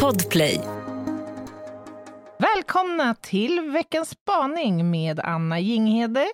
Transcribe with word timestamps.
Podplay. 0.00 0.60
Välkomna 2.38 3.14
till 3.14 3.60
veckans 3.72 4.08
spaning 4.08 4.90
med 4.90 5.20
Anna 5.20 5.60
Jinghede, 5.60 6.26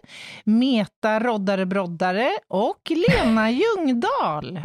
Meta 0.44 1.20
Roddare 1.20 1.66
Broddare 1.66 2.30
och 2.48 2.90
Lena 2.90 3.50
Ljungdahl. 3.50 4.60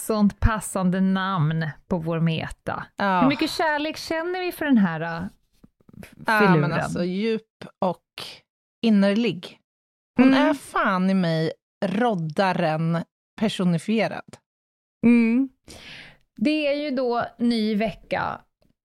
Sånt 0.00 0.40
passande 0.40 1.00
namn 1.00 1.70
på 1.88 1.98
vår 1.98 2.20
meta. 2.20 2.84
Ja. 2.96 3.20
Hur 3.20 3.28
mycket 3.28 3.50
kärlek 3.50 3.96
känner 3.96 4.40
vi 4.40 4.52
för 4.52 4.64
den 4.64 4.78
här 4.78 5.00
uh, 5.00 5.26
Ja, 6.26 6.38
filuren? 6.40 6.60
men 6.60 6.72
alltså 6.72 7.04
djup 7.04 7.64
och 7.78 8.04
innerlig. 8.82 9.58
Hon 10.16 10.28
Mm. 10.28 10.48
är 10.48 10.54
fan 10.54 11.10
i 11.10 11.14
mig 11.14 11.52
roddaren 11.84 12.98
personifierad. 13.40 14.36
Mm. 15.06 15.48
Det 16.36 16.66
är 16.66 16.74
ju 16.74 16.90
då 16.90 17.24
ny 17.38 17.74
vecka, 17.74 18.40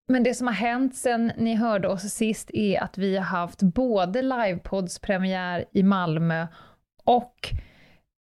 men 0.08 0.24
det 0.24 0.34
som 0.34 0.48
har 0.48 0.54
hänt 0.54 0.96
sen 0.96 1.32
ni 1.38 1.56
hörde 1.56 1.88
oss 1.88 2.02
sist 2.14 2.50
är 2.54 2.84
att 2.84 2.98
vi 2.98 3.18
har 3.18 3.24
haft 3.26 3.62
både 3.62 4.22
livepoddspremiär 4.22 5.66
i 5.72 5.84
Malmö 5.84 6.48
och 7.04 7.36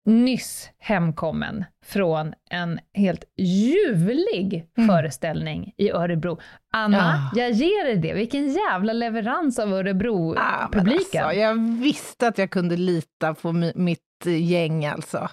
nyss 0.06 0.70
hemkommen 0.80 1.66
från 1.86 2.34
en 2.50 2.80
helt 2.94 3.24
ljuvlig 3.38 4.66
Mm. 4.78 4.90
föreställning 4.90 5.74
i 5.78 5.92
Örebro. 5.92 6.40
Anna, 6.74 7.30
Ja. 7.34 7.42
jag 7.42 7.52
ger 7.52 7.86
dig 7.86 7.98
det. 7.98 8.14
Vilken 8.14 8.48
jävla 8.54 8.94
leverans 8.94 9.60
av 9.60 9.74
Ah, 9.74 9.76
Örebro-publiken. 9.78 11.24
alltså, 11.24 11.40
jag 11.40 11.56
visste 11.82 12.28
att 12.28 12.38
jag 12.38 12.50
kunde 12.50 12.78
lita 12.78 13.34
på 13.34 13.48
mi- 13.52 13.74
mitt 13.78 14.26
gäng 14.26 14.86
alltså. 14.86 15.30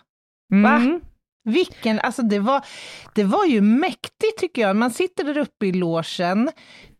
Mm. 0.52 0.62
Va? 0.62 1.00
Vilken, 1.44 2.00
alltså 2.00 2.22
det 2.22 2.38
var, 2.38 2.64
det 3.14 3.24
var 3.24 3.44
ju 3.44 3.60
mäktigt 3.60 4.38
tycker 4.38 4.62
jag. 4.62 4.76
Man 4.76 4.90
sitter 4.90 5.24
där 5.24 5.38
uppe 5.38 5.66
i 5.66 5.72
logen, 5.72 6.50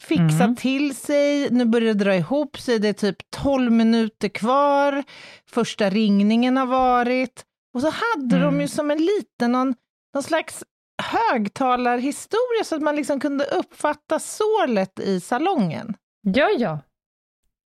fixar 0.01 0.45
Mm. 0.45 0.57
till 0.57 0.97
sig, 0.97 1.51
nu 1.51 1.65
börjar 1.65 1.95
det 1.95 2.05
dra 2.05 2.15
ihop 2.17 2.59
sig, 2.59 2.79
det 2.79 2.89
är 2.89 2.93
typ 2.93 3.17
12 3.43 3.73
minuter 3.73 4.29
kvar, 4.29 5.05
första 5.51 5.91
ringningen 5.91 6.57
har 6.57 6.67
varit. 6.67 7.45
Och 7.75 7.81
så 7.81 7.87
hade 7.91 8.37
de 8.39 8.49
Mm. 8.49 8.61
ju 8.61 8.69
som 8.69 8.91
en 8.91 8.99
liten, 8.99 9.53
någon, 9.53 9.75
någon 10.15 10.23
slags 10.23 10.65
högtalarhistoria 11.03 12.65
så 12.65 12.77
att 12.77 12.83
man 12.83 12.97
liksom 12.97 13.21
kunde 13.21 13.45
uppfatta 13.45 14.19
sålet 14.19 15.01
i 15.01 15.21
salongen. 15.21 15.95
Ja, 16.23 16.49
ja. 16.59 16.79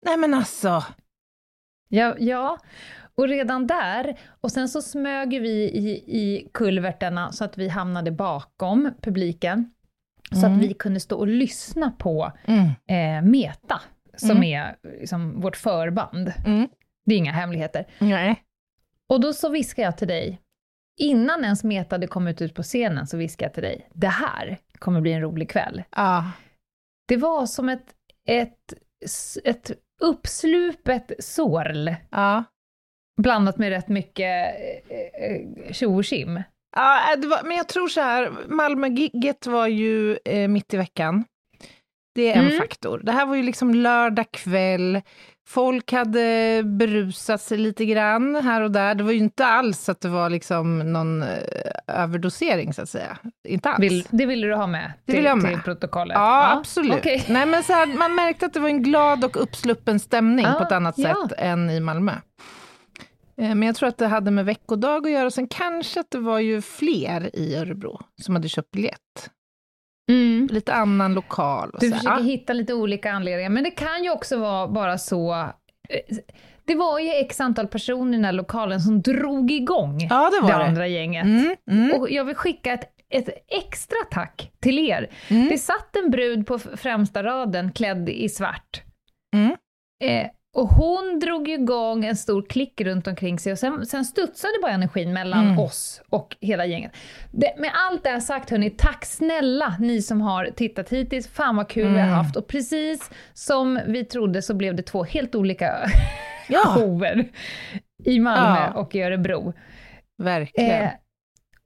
Nej 0.05 0.17
men 0.17 0.33
alltså, 0.33 0.83
Ja, 1.89 2.15
ja, 2.19 2.57
och 3.15 3.27
redan 3.27 3.67
där, 3.67 4.19
och 4.41 4.51
sen 4.51 4.69
så 4.69 4.81
smög 4.81 5.29
vi 5.41 5.63
i, 5.63 5.89
i 6.07 6.49
kulverterna 6.53 7.31
så 7.31 7.45
att 7.45 7.57
vi 7.57 7.67
hamnade 7.69 8.11
bakom 8.11 8.91
publiken, 9.01 9.71
så 10.31 10.45
Mm. 10.45 10.53
att 10.57 10.63
vi 10.63 10.73
kunde 10.73 10.99
stå 10.99 11.17
och 11.17 11.27
lyssna 11.27 11.91
på 11.91 12.31
mm, 12.45 12.65
eh, 12.87 13.29
Meta, 13.29 13.81
som 14.17 14.29
Mm. 14.31 14.43
är 14.43 14.75
liksom 14.99 15.41
vårt 15.41 15.55
förband. 15.57 16.33
mm, 16.45 16.67
Det 17.05 17.13
är 17.13 17.17
inga 17.17 17.31
hemligheter. 17.31 17.85
nej. 17.99 18.41
Och 19.09 19.21
då 19.21 19.33
så 19.33 19.49
viskade 19.49 19.85
jag 19.85 19.97
till 19.97 20.07
dig, 20.07 20.41
innan 20.99 21.43
ens 21.43 21.63
Meta 21.63 21.95
hade 21.95 22.07
kommit 22.07 22.41
ut 22.41 22.53
på 22.55 22.63
scenen, 22.63 23.07
så 23.07 23.17
viskade 23.17 23.45
jag 23.47 23.53
till 23.53 23.63
dig, 23.63 23.89
det 23.93 24.07
här 24.07 24.57
kommer 24.79 25.01
bli 25.01 25.11
en 25.13 25.21
rolig 25.21 25.49
kväll. 25.49 25.83
Ja. 25.95 26.31
Det 27.07 27.17
var 27.17 27.45
som 27.45 27.69
ett, 27.69 27.95
ett, 28.27 28.73
ett 29.43 29.71
uppslupet 30.01 31.11
sorl, 31.19 31.89
Ja. 32.11 32.43
blandat 33.21 33.57
med 33.57 33.69
rätt 33.69 33.87
mycket 33.87 34.55
eh, 34.89 35.25
eh, 35.31 35.71
tjo 35.73 35.95
och 35.95 36.03
tjim. 36.05 36.43
Ja, 36.75 37.15
det 37.17 37.27
var, 37.27 37.43
men 37.43 37.57
jag 37.57 37.67
tror 37.67 37.87
så 37.87 38.01
här, 38.01 38.31
Malmö-gigget 38.47 39.47
var 39.47 39.67
ju 39.67 40.17
eh, 40.25 40.47
mitt 40.47 40.73
i 40.73 40.77
veckan. 40.77 41.23
Det 42.15 42.31
är 42.31 42.35
en 42.39 42.45
Mm. 42.45 42.57
faktor. 42.57 43.01
Det 43.03 43.11
här 43.11 43.25
var 43.25 43.35
ju 43.35 43.43
liksom 43.43 43.73
lördag 43.75 44.31
kväll, 44.31 45.01
folk 45.47 45.91
hade 45.91 46.61
berusat 46.65 47.41
sig 47.41 47.57
lite 47.57 47.85
grann 47.85 48.35
här 48.35 48.61
och 48.61 48.71
där. 48.71 48.95
Det 48.95 49.03
var 49.03 49.11
ju 49.11 49.17
inte 49.17 49.45
alls 49.45 49.89
att 49.89 50.01
det 50.01 50.09
var 50.09 50.29
liksom 50.29 50.93
någon 50.93 51.23
eh, 51.23 51.27
överdosering, 51.87 52.73
så 52.73 52.81
att 52.81 52.89
säga. 52.89 53.17
Inte 53.47 53.69
alls. 53.69 53.79
Vill, 53.83 54.07
det 54.09 54.25
ville 54.25 54.47
du 54.47 54.55
ha 54.55 54.67
med 54.67 54.93
Det 55.05 55.11
till, 55.11 55.15
vill 55.15 55.25
jag 55.25 55.41
med. 55.41 55.51
till 55.51 55.61
protokollet? 55.61 56.15
Ja, 56.15 56.57
absolut. 56.59 56.93
okej. 56.97 57.25
Nej, 57.29 57.45
men 57.45 57.63
så 57.63 57.73
här, 57.73 57.85
man 57.97 58.15
märkte 58.15 58.45
att 58.45 58.53
det 58.53 58.59
var 58.59 58.69
en 58.69 58.83
glad 58.83 59.23
och 59.23 59.41
uppsluppen 59.43 59.99
stämning 59.99 60.45
på 60.57 60.63
ett 60.63 60.71
Ah, 60.71 60.75
annat 60.75 60.97
ja. 60.97 61.27
sätt 61.29 61.39
än 61.39 61.69
i 61.69 61.79
Malmö. 61.79 62.11
Eh, 63.41 63.55
Men 63.55 63.63
jag 63.63 63.75
tror 63.75 63.89
att 63.89 63.97
det 63.97 64.07
hade 64.07 64.31
med 64.31 64.45
veckodag 64.45 65.05
att 65.05 65.11
göra. 65.11 65.31
Sen 65.31 65.47
kanske 65.47 65.99
att 65.99 66.11
det 66.11 66.17
var 66.19 66.39
ju 66.39 66.61
fler 66.61 67.35
i 67.35 67.55
Örebro 67.55 67.99
som 68.21 68.35
hade 68.35 68.49
köpt 68.49 68.71
biljett. 68.71 69.29
Mm. 70.11 70.47
Lite 70.51 70.73
annan 70.73 71.13
lokal. 71.13 71.69
Och 71.69 71.79
Du 71.79 71.89
så 71.89 71.95
försöker 71.95 72.17
Ja. 72.17 72.23
hitta 72.23 72.53
lite 72.53 72.73
olika 72.73 73.11
anledningar, 73.11 73.49
men 73.49 73.63
det 73.63 73.71
kan 73.71 74.03
ju 74.03 74.09
också 74.09 74.37
vara 74.37 74.67
bara 74.67 74.97
så... 74.97 75.33
eh, 75.89 76.17
Det 76.65 76.75
var 76.75 76.99
ju 76.99 77.09
x 77.09 77.41
antal 77.41 77.67
personer 77.67 78.11
i 78.13 78.15
den 78.15 78.25
här 78.25 78.31
lokalen 78.31 78.79
som 78.81 79.01
drog 79.01 79.51
igång 79.51 79.99
Ja, 80.09 80.29
det 80.29 80.41
var 80.41 80.51
det 80.51 80.57
det. 80.57 80.65
andra 80.65 80.87
gänget. 80.87 81.25
Mm, 81.25 81.55
mm, 81.71 81.99
Och 82.01 82.09
jag 82.11 82.25
vill 82.25 82.35
skicka 82.35 82.73
ett, 82.73 82.83
ett 83.09 83.29
extra 83.47 83.97
tack 84.11 84.51
till 84.61 84.79
er. 84.89 85.09
mm, 85.29 85.47
Det 85.49 85.57
satt 85.57 85.95
en 85.95 86.11
brud 86.11 86.47
på 86.47 86.59
främsta 86.59 87.23
raden 87.23 87.71
klädd 87.71 88.09
i 88.09 88.29
svart. 88.29 88.83
mm. 89.35 89.55
Eh, 90.03 90.27
och 90.55 90.67
hon 90.67 91.19
drog 91.19 91.49
igång 91.49 92.05
en 92.05 92.15
stor 92.15 92.41
klick 92.49 92.81
runt 92.81 93.07
omkring 93.07 93.39
sig 93.39 93.51
och 93.51 93.59
sen, 93.59 93.85
sen 93.85 94.05
studsade 94.05 94.53
bara 94.61 94.71
energin 94.71 95.13
mellan 95.13 95.45
Mm. 95.45 95.59
oss 95.59 96.01
och 96.09 96.35
hela 96.41 96.65
gänget. 96.65 96.91
Det, 97.31 97.53
med 97.57 97.71
allt 97.89 98.03
det 98.03 98.09
här 98.09 98.19
sagt 98.19 98.49
hörni, 98.49 98.69
tack 98.69 99.05
snälla 99.05 99.75
ni 99.79 100.01
som 100.01 100.21
har 100.21 100.45
tittat 100.45 100.89
hittills. 100.89 101.27
Fan 101.27 101.55
vad 101.55 101.69
kul 101.69 101.83
vi 101.93 101.99
har 101.99 102.07
Mm. 102.07 102.13
haft. 102.13 102.35
Och 102.35 102.47
precis 102.47 103.11
som 103.33 103.79
vi 103.87 104.05
trodde 104.05 104.41
så 104.41 104.53
blev 104.53 104.75
det 104.75 104.83
två 104.83 105.03
helt 105.03 105.35
olika 105.35 105.75
Ja, 106.49 106.59
shower 106.65 107.25
i 108.05 108.19
Malmö 108.19 108.59
Ja. 108.59 108.73
och 108.81 108.95
i 108.95 109.01
Örebro. 109.01 109.53
verkligen. 110.23 110.81
Eh, 110.83 110.89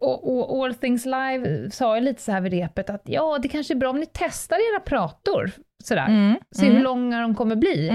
och, 0.02 0.50
och 0.52 0.66
All 0.66 0.76
Things 0.76 1.06
Live 1.06 1.72
sa 1.72 1.96
ju 1.98 2.02
lite 2.04 2.22
så 2.22 2.32
här 2.32 2.42
vid 2.42 2.54
repet 2.54 2.90
att 2.90 3.02
ja, 3.06 3.38
det 3.42 3.48
kanske 3.48 3.74
är 3.74 3.76
bra 3.76 3.90
om 3.90 4.00
ni 4.00 4.06
testar 4.14 4.58
era 4.74 4.80
prator 4.80 5.52
sådär. 5.84 6.08
Mm, 6.08 6.36
Se 6.56 6.66
mm, 6.66 6.76
hur 6.78 6.84
långa 6.84 7.22
de 7.22 7.36
kommer 7.36 7.56
bli. 7.56 7.90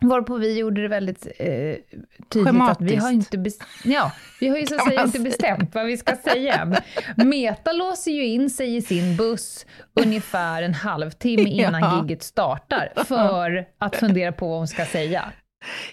Varpå 0.00 0.36
vi 0.36 0.58
gjorde 0.58 0.82
det 0.82 0.88
väldigt 0.88 1.26
eh, 1.38 1.46
tydligt 2.28 2.62
att 2.62 2.80
vi 2.80 2.96
har 2.96 3.08
Schematiskt. 3.08 3.12
inte, 3.34 3.36
bes- 3.36 3.62
ja, 3.84 4.12
vi 4.40 4.48
har 4.48 4.56
ju 4.58 4.66
så 4.66 4.74
att 4.74 4.88
säga 4.88 5.02
inte 5.04 5.18
bestämt 5.20 5.74
vad 5.74 5.86
vi 5.86 5.96
ska 5.96 6.16
säga 6.16 6.54
än. 6.54 6.76
Meta 7.28 7.72
låser 7.72 8.10
ju 8.10 8.24
in 8.26 8.50
sig 8.50 8.76
i 8.76 8.82
sin 8.82 9.16
buss 9.16 9.66
ungefär 10.00 10.62
en 10.62 10.74
halvtimme 10.74 11.50
innan 11.50 11.80
Ja. 11.80 12.00
gigget 12.02 12.22
startar 12.22 12.92
för 13.04 13.66
att 13.78 13.96
fundera 13.96 14.32
på 14.32 14.48
vad 14.48 14.58
hon 14.58 14.68
ska 14.68 14.84
säga. 14.86 15.32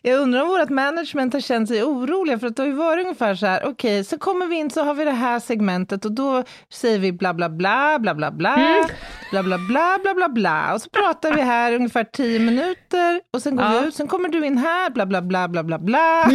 Jag 0.01 0.19
undrar 0.19 0.41
om 0.41 0.47
vårt 0.47 0.69
management 0.69 1.33
har 1.33 1.39
känt 1.39 1.67
sig 1.69 1.83
oroliga, 1.83 2.39
för 2.39 2.47
att 2.47 2.55
det 2.55 2.61
har 2.61 2.67
ju 2.67 2.73
varit 2.73 3.03
ungefär 3.03 3.35
så 3.35 3.45
här, 3.45 3.65
okej, 3.67 4.03
så 4.03 4.17
kommer 4.17 4.45
vi 4.45 4.55
in 4.55 4.69
så 4.69 4.83
har 4.83 4.93
vi 4.93 5.05
det 5.05 5.11
här 5.11 5.39
segmentet 5.39 6.05
och 6.05 6.11
då 6.11 6.43
säger 6.73 6.99
vi 6.99 7.11
bla 7.11 7.33
bla 7.33 7.49
bla, 7.49 7.99
bla 7.99 8.13
bla 8.15 8.31
bla, 8.31 8.55
Mm. 8.55 8.85
bla 9.31 9.43
bla 9.43 9.57
bla, 9.57 9.99
bla 10.03 10.13
bla 10.13 10.29
bla, 10.29 10.73
och 10.73 10.81
så 10.81 10.89
pratar 10.89 11.31
vi 11.33 11.41
här 11.41 11.73
ungefär 11.73 12.03
tio 12.03 12.39
minuter 12.39 13.21
och 13.33 13.41
sen 13.41 13.55
går 13.55 13.65
Ja. 13.65 13.79
vi 13.79 13.87
ut, 13.87 13.95
sen 13.95 14.07
kommer 14.07 14.29
du 14.29 14.45
in 14.45 14.57
här, 14.57 14.89
bla 14.89 15.05
bla 15.05 15.21
bla, 15.21 15.47
bla 15.47 15.63
bla 15.63 15.79
bla. 15.79 16.29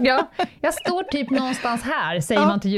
Ja, 0.00 0.30
jag 0.60 0.74
står 0.74 1.02
typ 1.02 1.30
någonstans 1.30 1.82
här, 1.82 2.20
säger 2.20 2.40
Ja. 2.40 2.46
man 2.46 2.60
till 2.60 2.70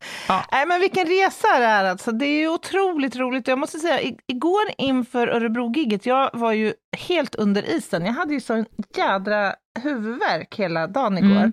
ljusteknikern. 0.00 0.44
Nej 0.52 0.66
men 0.66 0.80
vilken 0.80 1.06
resa 1.06 1.48
det 1.58 1.64
är 1.64 1.84
alltså, 1.84 2.12
det 2.12 2.26
är 2.26 2.40
ju 2.40 2.48
otroligt 2.48 3.16
roligt. 3.16 3.48
Jag 3.48 3.58
måste 3.58 3.78
säga, 3.78 4.00
igår 4.26 4.62
inför 4.78 5.26
Örebro-gigget, 5.28 6.06
jag 6.06 6.30
var 6.32 6.52
ju 6.52 6.72
helt 7.08 7.34
under 7.34 7.62
isen. 7.76 8.06
Jag 8.06 8.12
hade 8.12 8.34
ju 8.34 8.40
sån 8.40 8.64
jädra 8.96 9.54
huvudvärk 9.82 10.54
hela 10.58 10.86
dagen 10.86 11.18
igår. 11.18 11.36
Mm. 11.36 11.52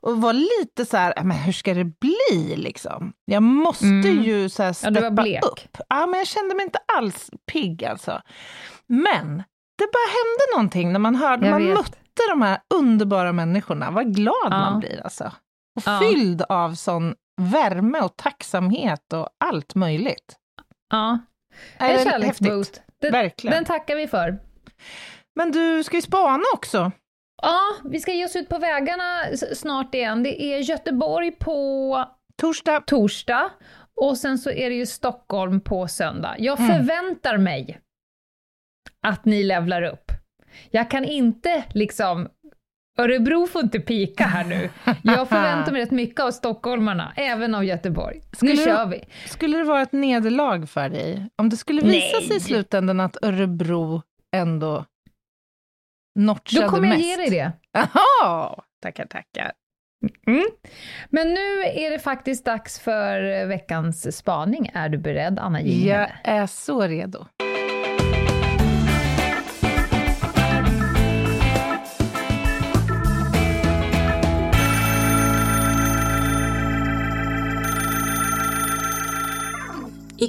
Och 0.00 0.22
var 0.22 0.32
lite 0.32 0.84
så 0.86 0.96
här, 0.96 1.12
"Ja, 1.16 1.22
men 1.24 1.36
hur 1.36 1.52
ska 1.52 1.74
det 1.74 1.84
bli 1.84 2.56
liksom? 2.56 3.12
Jag 3.24 3.42
måste 3.42 3.84
Mm. 3.86 4.22
ju 4.22 4.48
så 4.48 4.62
här 4.62 4.68
Ja, 4.70 4.74
steppa 4.74 5.10
blek. 5.10 5.44
upp. 5.44 5.76
Ja, 5.88 6.06
men 6.06 6.18
jag 6.18 6.26
kände 6.26 6.54
mig 6.54 6.64
inte 6.64 6.78
alls 6.98 7.30
pigg 7.52 7.84
alltså. 7.84 8.20
Men 8.86 9.26
det 9.78 9.84
bara 9.92 10.08
hände 10.08 10.44
någonting 10.56 10.92
när 10.92 10.98
man 10.98 11.14
hörde, 11.16 11.46
Jag 11.46 11.52
man 11.52 11.66
vet. 11.66 11.76
mötte 11.78 12.22
de 12.30 12.42
här 12.42 12.58
underbara 12.74 13.32
människorna. 13.32 13.90
Vad 13.90 14.14
glad 14.14 14.34
Ja. 14.44 14.58
man 14.58 14.80
blir 14.80 15.00
alltså. 15.04 15.24
Och 15.76 15.82
Ja. 15.86 16.00
fylld 16.02 16.42
av 16.48 16.74
sån 16.74 17.14
värme 17.38 18.00
och 18.00 18.16
tacksamhet 18.16 19.12
och 19.12 19.28
allt 19.38 19.74
möjligt. 19.74 20.36
Ja, 20.90 21.18
Nej, 21.80 21.90
en 21.90 21.96
det 21.96 22.02
är 22.02 22.10
kärleksboost. 22.10 22.82
Den, 23.00 23.12
Verkligen. 23.12 23.54
den 23.54 23.64
tackar 23.64 23.96
vi 23.96 24.06
för. 24.06 24.38
Men 25.36 25.52
du 25.52 25.84
ska 25.84 25.96
ju 25.96 26.02
spana 26.02 26.44
också. 26.54 26.92
Ja, 27.42 27.60
vi 27.84 28.00
ska 28.00 28.12
ge 28.12 28.24
oss 28.24 28.36
ut 28.36 28.48
på 28.48 28.58
vägarna 28.58 29.36
snart 29.54 29.94
igen. 29.94 30.22
Det 30.22 30.42
är 30.42 30.58
Göteborg 30.58 31.30
på 31.30 32.04
torsdag. 32.40 32.80
torsdag 32.86 33.50
och 34.00 34.18
sen 34.18 34.38
så 34.38 34.50
är 34.50 34.70
det 34.70 34.76
ju 34.76 34.86
Stockholm 34.86 35.60
på 35.60 35.88
söndag. 35.88 36.34
Jag 36.38 36.60
mm. 36.60 36.76
förväntar 36.76 37.38
mig 37.38 37.80
att 39.06 39.24
ni 39.24 39.42
levlar 39.42 39.82
upp. 39.82 40.12
Jag 40.70 40.90
kan 40.90 41.04
inte 41.04 41.64
liksom 41.74 42.28
Örebro 42.98 43.46
får 43.46 43.62
inte 43.62 43.80
pika 43.80 44.24
här 44.24 44.44
nu. 44.44 44.70
Jag 45.02 45.28
förväntar 45.28 45.72
mig 45.72 45.82
rätt 45.82 45.90
mycket 45.90 46.20
av 46.20 46.30
stockholmarna, 46.30 47.12
även 47.16 47.54
av 47.54 47.64
Göteborg. 47.64 48.20
Skulle 48.32 48.54
nu 48.54 48.64
kör 48.64 48.86
vi. 48.86 49.04
Skulle 49.26 49.58
det 49.58 49.64
vara 49.64 49.82
ett 49.82 49.92
nederlag 49.92 50.66
för 50.66 50.88
dig? 50.88 51.28
Om 51.36 51.48
det 51.48 51.56
skulle 51.56 51.82
visa 51.82 52.16
Nej. 52.18 52.26
sig 52.28 52.36
i 52.36 52.40
slutändan 52.40 53.00
att 53.00 53.16
Örebro 53.22 54.02
ändå 54.36 54.84
notchade 56.18 56.60
mest? 56.60 56.72
Då 56.72 56.76
kommer 56.76 56.88
jag 56.88 56.98
ge 56.98 57.16
dig 57.16 57.30
det. 57.30 57.52
Jaha! 57.72 58.62
Tackar, 58.82 59.06
tackar. 59.06 59.52
Mm. 60.26 60.46
Men 61.10 61.28
nu 61.28 61.62
är 61.62 61.90
det 61.90 61.98
faktiskt 61.98 62.44
dags 62.44 62.80
för 62.80 63.46
veckans 63.46 64.16
spaning. 64.16 64.70
Är 64.74 64.88
du 64.88 64.98
beredd, 64.98 65.38
Anna 65.38 65.60
Jinghede? 65.60 66.12
Jag 66.24 66.34
är 66.34 66.46
så 66.46 66.82
redo. 66.82 67.26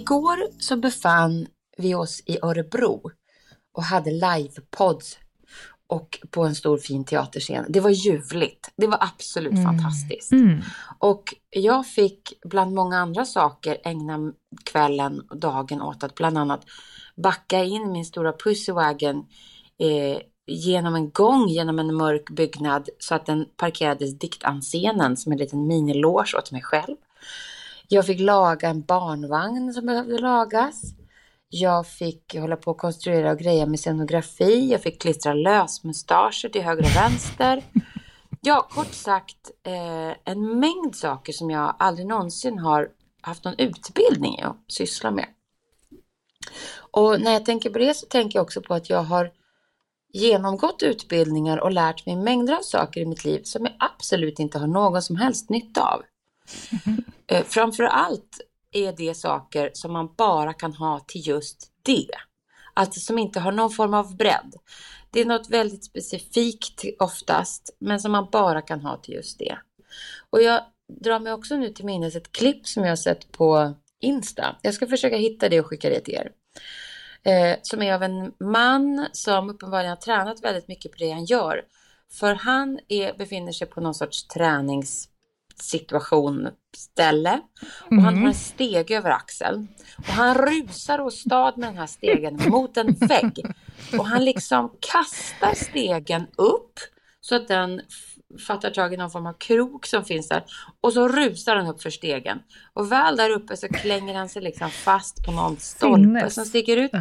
Igår 0.09 0.37
så 0.59 0.77
befann 0.77 1.47
vi 1.77 1.95
oss 1.95 2.23
i 2.25 2.37
Örebro 2.41 3.11
och 3.73 3.83
hade 3.83 4.11
livepods 4.11 5.17
och 5.87 6.19
på 6.29 6.43
en 6.43 6.55
stor 6.55 6.77
fin 6.77 7.05
teaterscen. 7.05 7.65
Det 7.69 7.79
var 7.79 7.89
ljuvligt. 7.89 8.71
Det 8.75 8.87
var 8.87 8.97
absolut 9.01 9.51
mm. 9.51 9.63
fantastiskt. 9.63 10.31
Mm. 10.31 10.61
Och 10.99 11.23
jag 11.49 11.87
fick 11.87 12.33
bland 12.45 12.75
många 12.75 12.97
andra 12.97 13.25
saker 13.25 13.77
ägna 13.83 14.33
kvällen 14.63 15.19
och 15.29 15.37
dagen 15.37 15.81
åt 15.81 16.03
att 16.03 16.15
bland 16.15 16.37
annat 16.37 16.65
backa 17.15 17.63
in 17.63 17.91
min 17.91 18.05
stora 18.05 18.33
pussywagon 18.33 19.17
eh, 19.79 20.21
genom 20.47 20.95
en 20.95 21.09
gång 21.09 21.47
genom 21.47 21.79
en 21.79 21.95
mörk 21.95 22.29
byggnad 22.29 22.89
så 22.99 23.15
att 23.15 23.25
den 23.25 23.45
parkerades 23.57 24.19
diktanscenen 24.19 25.17
som 25.17 25.31
en 25.31 25.37
liten 25.37 25.67
miniloge 25.67 26.37
åt 26.37 26.51
mig 26.51 26.61
själv. 26.61 26.95
Jag 27.91 28.05
fick 28.05 28.19
laga 28.19 28.69
en 28.69 28.81
barnvagn 28.81 29.73
som 29.73 29.85
behövde 29.85 30.17
lagas. 30.17 30.81
Jag 31.49 31.87
fick 31.87 32.35
hålla 32.35 32.55
på 32.55 32.71
och 32.71 32.77
konstruera 32.77 33.31
och 33.31 33.39
greja 33.39 33.65
med 33.65 33.79
scenografi. 33.79 34.71
Jag 34.71 34.81
fick 34.81 35.01
klistra 35.01 35.33
lösmustascher 35.33 36.49
till 36.49 36.61
höger 36.61 36.83
och 36.83 36.95
vänster. 36.95 37.63
Ja, 38.41 38.67
kort 38.71 38.93
sagt 38.93 39.51
eh, 39.63 40.33
en 40.33 40.59
mängd 40.59 40.95
saker 40.95 41.33
som 41.33 41.49
jag 41.49 41.75
aldrig 41.79 42.07
någonsin 42.07 42.59
har 42.59 42.89
haft 43.21 43.43
någon 43.43 43.59
utbildning 43.59 44.39
i 44.39 44.41
att 44.41 44.63
syssla 44.67 45.11
med. 45.11 45.25
Och 46.91 47.21
när 47.21 47.31
jag 47.31 47.45
tänker 47.45 47.69
på 47.69 47.79
det 47.79 47.93
så 47.93 48.05
tänker 48.05 48.39
jag 48.39 48.43
också 48.43 48.61
på 48.61 48.73
att 48.73 48.89
jag 48.89 49.03
har 49.03 49.31
genomgått 50.13 50.83
utbildningar 50.83 51.57
och 51.57 51.71
lärt 51.71 52.05
mig 52.05 52.15
mängder 52.15 52.53
av 52.53 52.61
saker 52.61 53.01
i 53.01 53.05
mitt 53.05 53.25
liv 53.25 53.41
som 53.43 53.65
jag 53.65 53.73
absolut 53.79 54.39
inte 54.39 54.59
har 54.59 54.67
någon 54.67 55.01
som 55.01 55.15
helst 55.15 55.49
nytta 55.49 55.81
av. 55.81 56.01
Eh, 57.31 57.43
Framför 57.45 57.83
allt 57.83 58.41
är 58.71 58.93
det 58.93 59.13
saker 59.13 59.71
som 59.73 59.93
man 59.93 60.13
bara 60.17 60.53
kan 60.53 60.73
ha 60.73 60.99
till 60.99 61.27
just 61.27 61.71
det. 61.83 62.09
Alltså 62.73 62.99
som 62.99 63.19
inte 63.19 63.39
har 63.39 63.51
någon 63.51 63.71
form 63.71 63.93
av 63.93 64.15
bredd. 64.17 64.55
Det 65.11 65.21
är 65.21 65.25
något 65.25 65.49
väldigt 65.49 65.85
specifikt 65.85 66.83
oftast, 66.99 67.75
men 67.79 67.99
som 67.99 68.11
man 68.11 68.27
bara 68.31 68.61
kan 68.61 68.81
ha 68.81 68.97
till 68.97 69.13
just 69.13 69.39
det. 69.39 69.57
Och 70.29 70.41
jag 70.41 70.61
drar 71.01 71.19
mig 71.19 71.33
också 71.33 71.55
nu 71.55 71.69
till 71.69 71.85
minnes 71.85 72.15
ett 72.15 72.31
klipp 72.31 72.67
som 72.67 72.83
jag 72.83 72.91
har 72.91 72.95
sett 72.95 73.31
på 73.31 73.73
Insta. 74.01 74.55
Jag 74.61 74.73
ska 74.73 74.87
försöka 74.87 75.17
hitta 75.17 75.49
det 75.49 75.59
och 75.59 75.65
skicka 75.65 75.89
det 75.89 75.99
till 75.99 76.13
er. 76.13 76.31
Eh, 77.23 77.57
som 77.61 77.81
är 77.81 77.93
av 77.93 78.03
en 78.03 78.33
man 78.39 79.07
som 79.11 79.49
uppenbarligen 79.49 79.89
har 79.89 79.95
tränat 79.97 80.43
väldigt 80.43 80.67
mycket 80.67 80.91
på 80.91 80.97
det 80.97 81.11
han 81.11 81.25
gör. 81.25 81.61
För 82.11 82.33
han 82.33 82.79
är, 82.87 83.17
befinner 83.17 83.51
sig 83.51 83.67
på 83.67 83.81
någon 83.81 83.95
sorts 83.95 84.27
tränings 84.27 85.09
situation, 85.61 86.49
ställe. 86.75 87.41
Och 87.85 87.91
mm. 87.91 88.03
han 88.03 88.17
har 88.17 88.27
en 88.27 88.33
steg 88.33 88.91
över 88.91 89.09
axeln. 89.09 89.67
Och 89.97 90.13
han 90.13 90.37
rusar 90.37 91.01
åstad 91.01 91.53
med 91.57 91.69
den 91.69 91.77
här 91.77 91.87
stegen 91.87 92.39
mot 92.47 92.77
en 92.77 92.93
vägg. 92.93 93.45
Och 93.97 94.05
han 94.05 94.25
liksom 94.25 94.71
kastar 94.79 95.53
stegen 95.53 96.27
upp 96.35 96.79
så 97.21 97.35
att 97.35 97.47
den 97.47 97.81
fattar 98.47 98.69
tag 98.69 98.93
i 98.93 98.97
någon 98.97 99.11
form 99.11 99.25
av 99.25 99.33
krok 99.33 99.85
som 99.85 100.05
finns 100.05 100.27
där. 100.27 100.43
Och 100.81 100.93
så 100.93 101.07
rusar 101.07 101.55
han 101.55 101.67
upp 101.67 101.81
för 101.81 101.89
stegen. 101.89 102.39
Och 102.73 102.91
väl 102.91 103.15
där 103.15 103.29
uppe 103.29 103.57
så 103.57 103.67
klänger 103.67 104.15
han 104.15 104.29
sig 104.29 104.41
liksom 104.41 104.69
fast 104.69 105.25
på 105.25 105.31
någon 105.31 105.57
stolpe 105.57 106.03
Sinnes. 106.03 106.33
som 106.33 106.45
sticker 106.45 106.77
ut. 106.77 106.91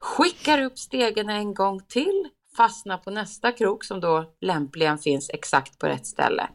Skickar 0.00 0.62
upp 0.62 0.78
stegen 0.78 1.28
en 1.28 1.54
gång 1.54 1.80
till. 1.88 2.28
Fastnar 2.56 2.98
på 2.98 3.10
nästa 3.10 3.52
krok 3.52 3.84
som 3.84 4.00
då 4.00 4.34
lämpligen 4.40 4.98
finns 4.98 5.30
exakt 5.30 5.78
på 5.78 5.86
rätt 5.86 6.06
ställe. 6.06 6.48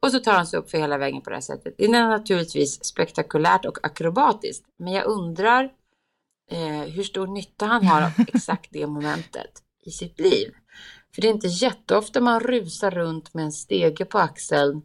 Och 0.00 0.12
så 0.12 0.20
tar 0.20 0.32
han 0.32 0.46
sig 0.46 0.58
upp 0.58 0.70
för 0.70 0.78
hela 0.78 0.98
vägen 0.98 1.22
på 1.22 1.30
det 1.30 1.36
här 1.36 1.40
sättet. 1.40 1.74
Det 1.78 1.84
är 1.84 1.88
naturligtvis 1.90 2.84
spektakulärt 2.84 3.64
och 3.64 3.78
akrobatiskt. 3.82 4.64
Men 4.78 4.92
jag 4.92 5.06
undrar 5.06 5.64
eh, 6.50 6.92
hur 6.92 7.02
stor 7.02 7.26
nytta 7.26 7.66
han 7.66 7.86
har 7.86 8.02
av 8.02 8.10
exakt 8.28 8.68
det 8.72 8.86
momentet 8.86 9.62
i 9.84 9.90
sitt 9.90 10.20
liv. 10.20 10.54
För 11.14 11.22
det 11.22 11.28
är 11.28 11.32
inte 11.32 11.46
jätteofta 11.46 12.20
man 12.20 12.40
rusar 12.40 12.90
runt 12.90 13.34
med 13.34 13.44
en 13.44 13.52
stege 13.52 14.04
på 14.04 14.18
axeln 14.18 14.82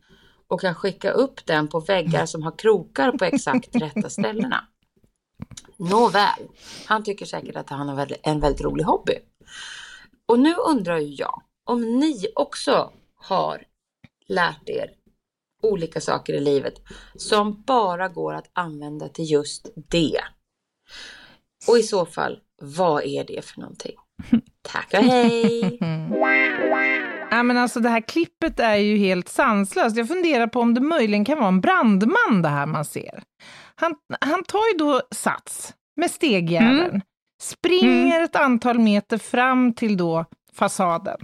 och 0.48 0.62
kan 0.62 0.76
skicka 0.76 1.12
upp 1.12 1.46
den 1.46 1.68
på 1.68 1.80
väggar 1.80 2.26
som 2.26 2.44
har 2.44 2.58
krokar 2.58 3.12
på 3.12 3.26
exakt 3.26 3.76
rätta 3.76 4.10
ställena. 4.10 4.68
Nåväl, 5.78 6.48
han 6.86 7.04
tycker 7.04 7.26
säkert 7.26 7.56
att 7.56 7.70
han 7.70 7.90
har 7.90 8.18
en 8.24 8.40
väldigt 8.40 8.62
rolig 8.62 8.84
hobby. 8.84 9.14
Och 10.28 10.40
nu 10.40 10.54
undrar 10.56 10.98
ju 10.98 11.14
jag 11.14 11.42
om 11.66 12.00
ni 12.00 12.28
också 12.36 12.92
har 13.16 13.64
lärt 14.28 14.70
er 14.70 14.90
olika 15.64 16.02
saker 16.02 16.34
i 16.34 16.40
livet 16.40 16.74
som 17.16 17.64
bara 17.68 18.08
går 18.08 18.34
att 18.34 18.50
använda 18.54 19.10
till 19.10 19.32
just 19.32 19.70
det. 19.76 20.20
Och 21.68 21.78
i 21.78 21.84
så 21.84 22.06
fall, 22.06 22.40
vad 22.62 23.04
är 23.04 23.24
det 23.24 23.46
för 23.46 23.60
någonting? 23.60 23.96
Tack 24.62 24.94
och 24.94 25.04
hej! 25.04 25.78
Ja, 27.32 27.44
men 27.44 27.58
alltså 27.58 27.80
det 27.80 27.90
här 27.90 28.02
klippet 28.02 28.60
är 28.60 28.76
ju 28.76 28.98
helt 28.98 29.30
sanslöst. 29.30 29.98
Jag 29.98 30.08
funderar 30.08 30.48
på 30.48 30.60
om 30.60 30.74
det 30.74 30.82
möjligen 30.82 31.26
kan 31.26 31.38
vara 31.38 31.48
en 31.48 31.62
brandman 31.62 32.42
det 32.42 32.50
här 32.50 32.66
man 32.66 32.86
ser. 32.86 33.24
Han, 33.76 33.96
han 34.22 34.44
tar 34.44 34.74
ju 34.74 34.78
då 34.78 35.02
sats 35.12 35.74
med 35.96 36.12
stegjäveln, 36.12 36.80
mm. 36.80 37.02
Springer 37.42 38.16
mm. 38.16 38.24
ett 38.24 38.36
antal 38.36 38.80
meter 38.80 39.18
fram 39.18 39.74
till 39.74 39.98
då 39.98 40.26
fasaden. 40.54 41.18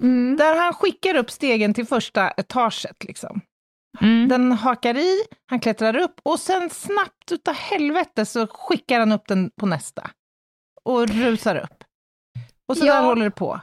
Mm. 0.00 0.36
Där 0.36 0.56
han 0.56 0.72
skickar 0.72 1.14
upp 1.14 1.30
stegen 1.30 1.74
till 1.74 1.86
första 1.86 2.30
etaget. 2.30 3.04
Liksom. 3.04 3.40
Mm. 4.00 4.28
Den 4.28 4.52
hakar 4.52 4.96
i, 4.96 5.18
han 5.46 5.60
klättrar 5.60 5.96
upp 5.96 6.20
och 6.22 6.40
sen 6.40 6.70
snabbt 6.70 7.32
utav 7.32 7.54
helvete 7.54 8.26
så 8.26 8.46
skickar 8.46 9.00
han 9.00 9.12
upp 9.12 9.26
den 9.28 9.50
på 9.60 9.66
nästa. 9.66 10.10
Och 10.84 11.08
rusar 11.08 11.56
upp. 11.56 11.84
Och 12.68 12.76
så 12.76 12.86
ja. 12.86 12.94
där 12.94 13.02
håller 13.02 13.24
det 13.24 13.30
på. 13.30 13.60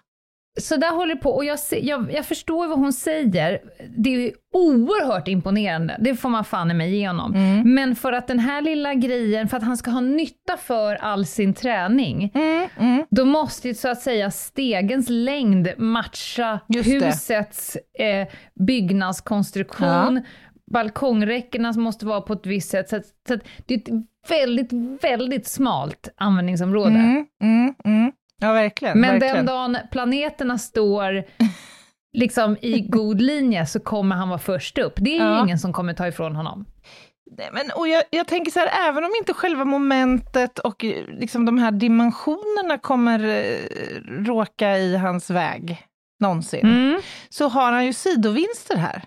Så 0.60 0.78
där 0.78 0.92
håller 0.92 1.16
det 1.16 1.22
på, 1.22 1.32
och 1.32 1.46
jag, 1.46 1.60
jag, 1.72 2.12
jag, 2.12 2.26
förstår 2.26 2.68
vad 2.68 2.80
hon 2.80 2.94
säger. 2.94 3.60
Det 3.98 4.10
är 4.10 4.34
oerhört 4.54 5.28
imponerande, 5.28 5.98
det 6.00 6.16
får 6.16 6.30
man 6.30 6.46
fan 6.46 6.72
i 6.72 6.74
mig 6.74 6.94
igenom. 6.94 7.34
Mm. 7.34 7.74
Men 7.74 7.96
för 7.96 8.14
att 8.14 8.28
den 8.28 8.40
här 8.40 8.62
lilla 8.62 8.94
grejen, 8.94 9.48
för 9.48 9.58
att 9.58 9.64
han 9.64 9.78
ska 9.78 9.92
ha 9.92 10.02
nytta 10.02 10.58
för 10.58 10.96
all 10.96 11.26
sin 11.26 11.54
träning, 11.54 12.32
mm. 12.34 12.68
Mm. 12.78 13.06
då 13.10 13.26
måste 13.26 13.68
ju 13.68 13.74
så 13.74 13.90
att 13.90 14.02
säga 14.02 14.32
stegens 14.32 15.10
längd 15.10 15.70
matcha 15.78 16.60
Just 16.68 16.90
husets 16.90 17.78
eh, 18.00 18.28
byggnadskonstruktion, 18.68 20.16
ja. 20.16 20.22
balkongräckena 20.72 21.74
måste 21.74 22.06
vara 22.06 22.22
på 22.22 22.34
ett 22.34 22.46
visst 22.46 22.70
sätt. 22.70 22.90
Så, 22.90 22.96
att, 22.96 23.06
så 23.28 23.34
att 23.34 23.42
det 23.66 23.74
är 23.74 23.78
ett 23.78 24.06
väldigt, 24.30 24.74
väldigt 25.04 25.48
smalt 25.48 26.10
användningsområde. 26.18 27.26
Ja, 28.40 28.54
verkligen. 28.54 29.00
Men 29.00 29.12
verkligen. 29.12 29.36
den 29.36 29.46
dagen 29.46 29.78
planeterna 29.92 30.58
står 30.58 31.24
liksom 32.18 32.58
i 32.62 32.82
god 32.82 33.22
linje 33.22 33.66
så 33.66 33.80
kommer 33.80 34.16
han 34.16 34.30
vara 34.30 34.40
först 34.40 34.78
upp. 34.78 34.94
Det 34.96 35.18
är 35.18 35.26
ja. 35.26 35.44
ingen 35.44 35.60
som 35.60 35.74
kommer 35.74 35.94
ta 35.94 36.08
ifrån 36.08 36.36
honom. 36.36 36.66
Nej, 37.38 37.50
men, 37.54 37.72
och 37.76 37.88
jag, 37.88 38.04
jag, 38.10 38.28
tänker 38.28 38.52
så 38.52 38.60
här, 38.60 38.90
även 38.90 39.04
om 39.04 39.12
inte 39.20 39.34
själva 39.34 39.66
momentet 39.66 40.60
och 40.60 40.84
liksom 41.08 41.46
de 41.46 41.58
här 41.58 41.72
dimensionerna 41.72 42.78
kommer 42.78 43.20
eh, 43.20 44.02
råka 44.26 44.78
i 44.78 44.98
hans 44.98 45.30
väg 45.30 45.86
någonsin, 46.20 46.66
mm. 46.66 47.02
så 47.30 47.48
har 47.48 47.72
han 47.72 47.86
ju 47.86 47.94
sidovinster 47.94 48.76
här. 48.76 49.04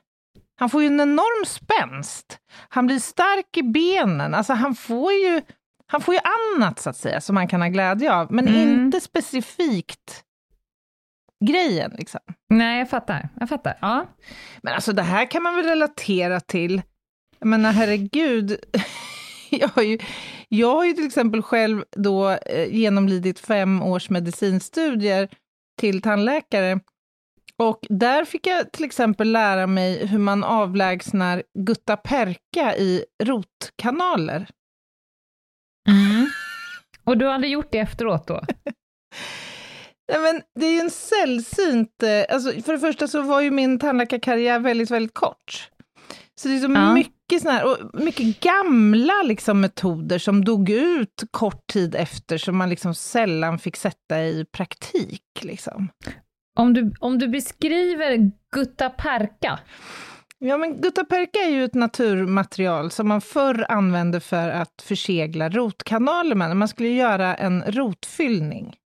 Han 0.61 0.71
får 0.71 0.83
ju 0.83 0.87
en 0.87 1.01
enorm 1.01 1.47
spänst. 1.47 2.39
Han 2.69 2.87
blir 2.87 2.99
stark 2.99 3.57
i 3.57 3.62
benen. 3.62 4.35
Alltså 4.35 4.53
han 4.53 4.75
får 4.75 5.12
ju 5.12 5.43
han 5.93 6.01
får 6.01 6.15
ju 6.15 6.21
annat 6.57 6.79
så 6.79 6.91
att 6.91 6.97
säga 6.97 7.21
som 7.21 7.37
han 7.37 7.49
kan 7.49 7.63
ha 7.63 7.69
glädje 7.69 8.15
av, 8.15 8.33
men 8.33 8.49
mm. 8.49 8.61
inte 8.61 9.01
specifikt 9.01 10.25
grejen. 11.45 11.93
Liksom. 11.99 12.21
Nej, 12.49 12.79
jag 12.79 12.91
fattar. 12.91 13.29
Jag 13.41 13.49
fattar. 13.49 13.79
Ja. 13.81 14.07
Men 14.63 14.75
alltså 14.75 14.93
det 14.93 15.03
här 15.03 15.31
kan 15.31 15.43
man 15.43 15.57
väl 15.57 15.65
relatera 15.65 16.41
till. 16.41 16.83
Jag 17.39 17.47
menar 17.47 17.73
herregud. 17.73 18.57
jag, 19.51 19.69
har 19.69 19.83
ju, 19.83 19.99
jag 20.49 20.75
har 20.75 20.85
ju 20.85 20.93
till 20.93 21.07
exempel 21.07 21.43
själv 21.43 21.85
då 21.91 22.31
eh, 22.31 22.75
genomlidit 22.75 23.39
fem 23.39 23.83
års 23.83 24.11
medicinstudier 24.11 25.29
till 25.81 26.03
tandläkare. 26.03 26.81
Och 27.57 27.87
där 27.89 28.25
fick 28.25 28.47
jag 28.47 28.73
till 28.73 28.85
exempel 28.85 29.33
lära 29.33 29.67
mig 29.67 30.07
hur 30.07 30.19
man 30.19 30.45
avlägsnar 30.45 31.43
guttaperka 31.59 32.77
i 32.77 33.05
rotkanaler. 33.23 34.47
Mm. 35.89 36.27
Och 37.05 37.19
du 37.19 37.27
hade 37.29 37.47
gjort 37.49 37.69
det 37.73 37.79
efteråt 37.79 38.27
då? 38.27 38.41
Nej, 40.12 40.21
men 40.21 40.43
det 40.61 40.67
är 40.67 40.73
ju 40.73 40.81
en 40.81 40.91
sällsynt... 40.91 42.03
eh, 42.03 42.35
Alltså, 42.35 42.62
för 42.62 42.73
det 42.73 42.79
första 42.79 43.09
så 43.09 43.23
var 43.23 43.41
ju 43.41 43.51
min 43.51 43.79
tandläkarkarriär 43.79 44.59
väldigt, 44.59 44.91
väldigt 44.91 45.15
kort. 45.15 45.69
Så 46.41 46.49
det 46.49 46.55
är 46.55 46.59
så 46.61 46.73
Ja. 46.73 46.95
mycket, 46.95 47.43
såna 47.43 47.53
här, 47.55 47.65
och 47.65 48.01
mycket 48.03 48.41
gamla 48.41 49.23
liksom, 49.25 49.61
metoder 49.61 50.19
som 50.19 50.45
dog 50.45 50.71
ut 50.71 51.23
kort 51.31 51.67
tid 51.73 51.95
efter, 51.95 52.39
som 52.39 52.57
man 52.57 52.69
liksom 52.71 52.95
sällan 52.95 53.59
fick 53.59 53.77
sätta 53.77 54.23
i 54.25 54.45
praktik. 54.57 55.23
Liksom. 55.43 55.89
Om 56.59 56.75
du, 56.75 56.93
om 57.01 57.19
du 57.19 57.29
beskriver 57.29 58.31
guttaperka, 58.55 59.59
Ja, 60.45 60.57
men 60.57 60.81
guttaperka 60.81 61.39
är 61.39 61.51
ju 61.51 61.65
ett 61.65 61.75
naturmaterial 61.75 62.91
som 62.91 63.09
man 63.09 63.21
förr 63.21 63.67
använde 63.69 64.21
för 64.21 64.49
att 64.49 64.83
försegla 64.83 65.49
rotkanaler 65.49 66.35
med, 66.35 66.49
när 66.49 66.55
man 66.55 66.69
skulle 66.69 66.89
göra 66.89 67.35
en 67.35 67.63
rotfyllning. 67.67 68.77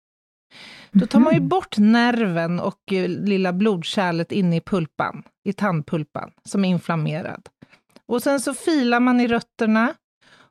Då 0.90 1.06
tar 1.06 1.20
man 1.20 1.34
ju 1.34 1.40
bort 1.40 1.78
nerven 1.78 2.60
och 2.60 2.92
eh, 2.92 3.08
lilla 3.08 3.52
blodkärlet 3.52 4.32
inne 4.32 4.56
i 4.56 4.60
pulpan, 4.60 5.22
i 5.44 5.52
tandpulpan, 5.52 6.30
som 6.44 6.64
är 6.64 6.68
inflammerad. 6.68 7.48
Och 8.06 8.22
sen 8.22 8.40
så 8.40 8.54
filar 8.54 9.00
man 9.00 9.20
i 9.20 9.28
rötterna. 9.28 9.94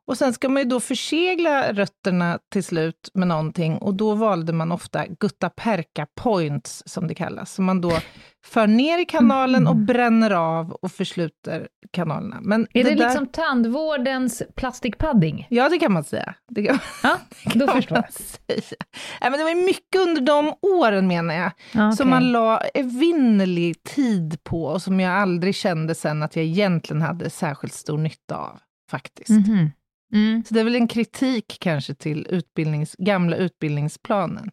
Och 0.08 0.18
sen 0.18 0.34
ska 0.34 0.50
man 0.50 0.64
ju 0.64 0.70
då 0.70 0.80
försegla 0.80 1.74
rötterna 1.74 2.40
till 2.54 2.64
slut 2.64 3.10
med 3.14 3.28
någonting 3.28 3.78
och 3.78 3.94
då 3.94 4.16
valde 4.16 4.54
man 4.54 4.72
ofta 4.72 5.06
guttaperka 5.20 6.08
points, 6.22 6.84
som 6.86 7.08
det 7.08 7.16
kallas. 7.16 7.54
Så 7.54 7.62
man 7.62 7.82
då 7.82 7.92
för 8.46 8.68
ner 8.68 9.00
i 9.02 9.06
kanalen 9.06 9.68
och 9.68 9.76
bränner 9.76 10.32
av 10.32 10.72
och 10.72 10.92
försluter 10.92 11.68
kanalerna. 11.92 12.38
Men 12.42 12.68
är 12.74 12.84
det, 12.84 12.90
där- 12.96 12.96
liksom 13.06 13.28
tandvårdens 13.28 14.44
plastikpadding? 14.56 15.48
Ja, 15.50 15.70
det 15.70 15.80
kan 15.80 15.92
man 15.92 16.04
säga. 16.04 16.36
Det 16.52 16.64
kan, 16.64 16.80
Ja, 17.04 17.18
då 17.54 17.68
kan 17.68 17.76
förstår 17.76 17.96
man 17.96 18.04
jag. 18.48 18.64
säga. 18.64 18.78
Nej, 19.22 19.32
men 19.32 19.40
det 19.40 19.44
var 19.44 19.66
mycket 19.66 20.02
under 20.02 20.22
de 20.22 20.54
åren, 20.62 21.08
menar 21.08 21.36
jag, 21.36 21.52
Ja, 21.72 21.92
som 21.92 22.10
man 22.10 22.32
la 22.32 22.58
evinnerlig 22.74 23.84
tid 23.84 24.44
på 24.44 24.64
och 24.66 24.82
som 24.82 25.00
jag 25.00 25.14
aldrig 25.14 25.56
kände 25.56 25.96
sen 25.96 26.24
att 26.24 26.36
jag 26.36 26.46
egentligen 26.46 27.02
hade 27.02 27.30
särskilt 27.30 27.74
stor 27.74 27.98
nytta 27.98 28.38
av, 28.38 28.60
faktiskt. 28.92 29.30
Mhm. 29.30 29.72
Mm. 30.14 30.44
Så 30.44 30.54
det 30.54 30.60
är 30.60 30.64
väl 30.64 30.76
en 30.76 30.88
kritik 30.88 31.58
kanske 31.60 31.94
till 31.94 32.28
utbildnings, 32.30 32.96
gamla 32.98 33.36
utbildningsplanen. 33.36 34.52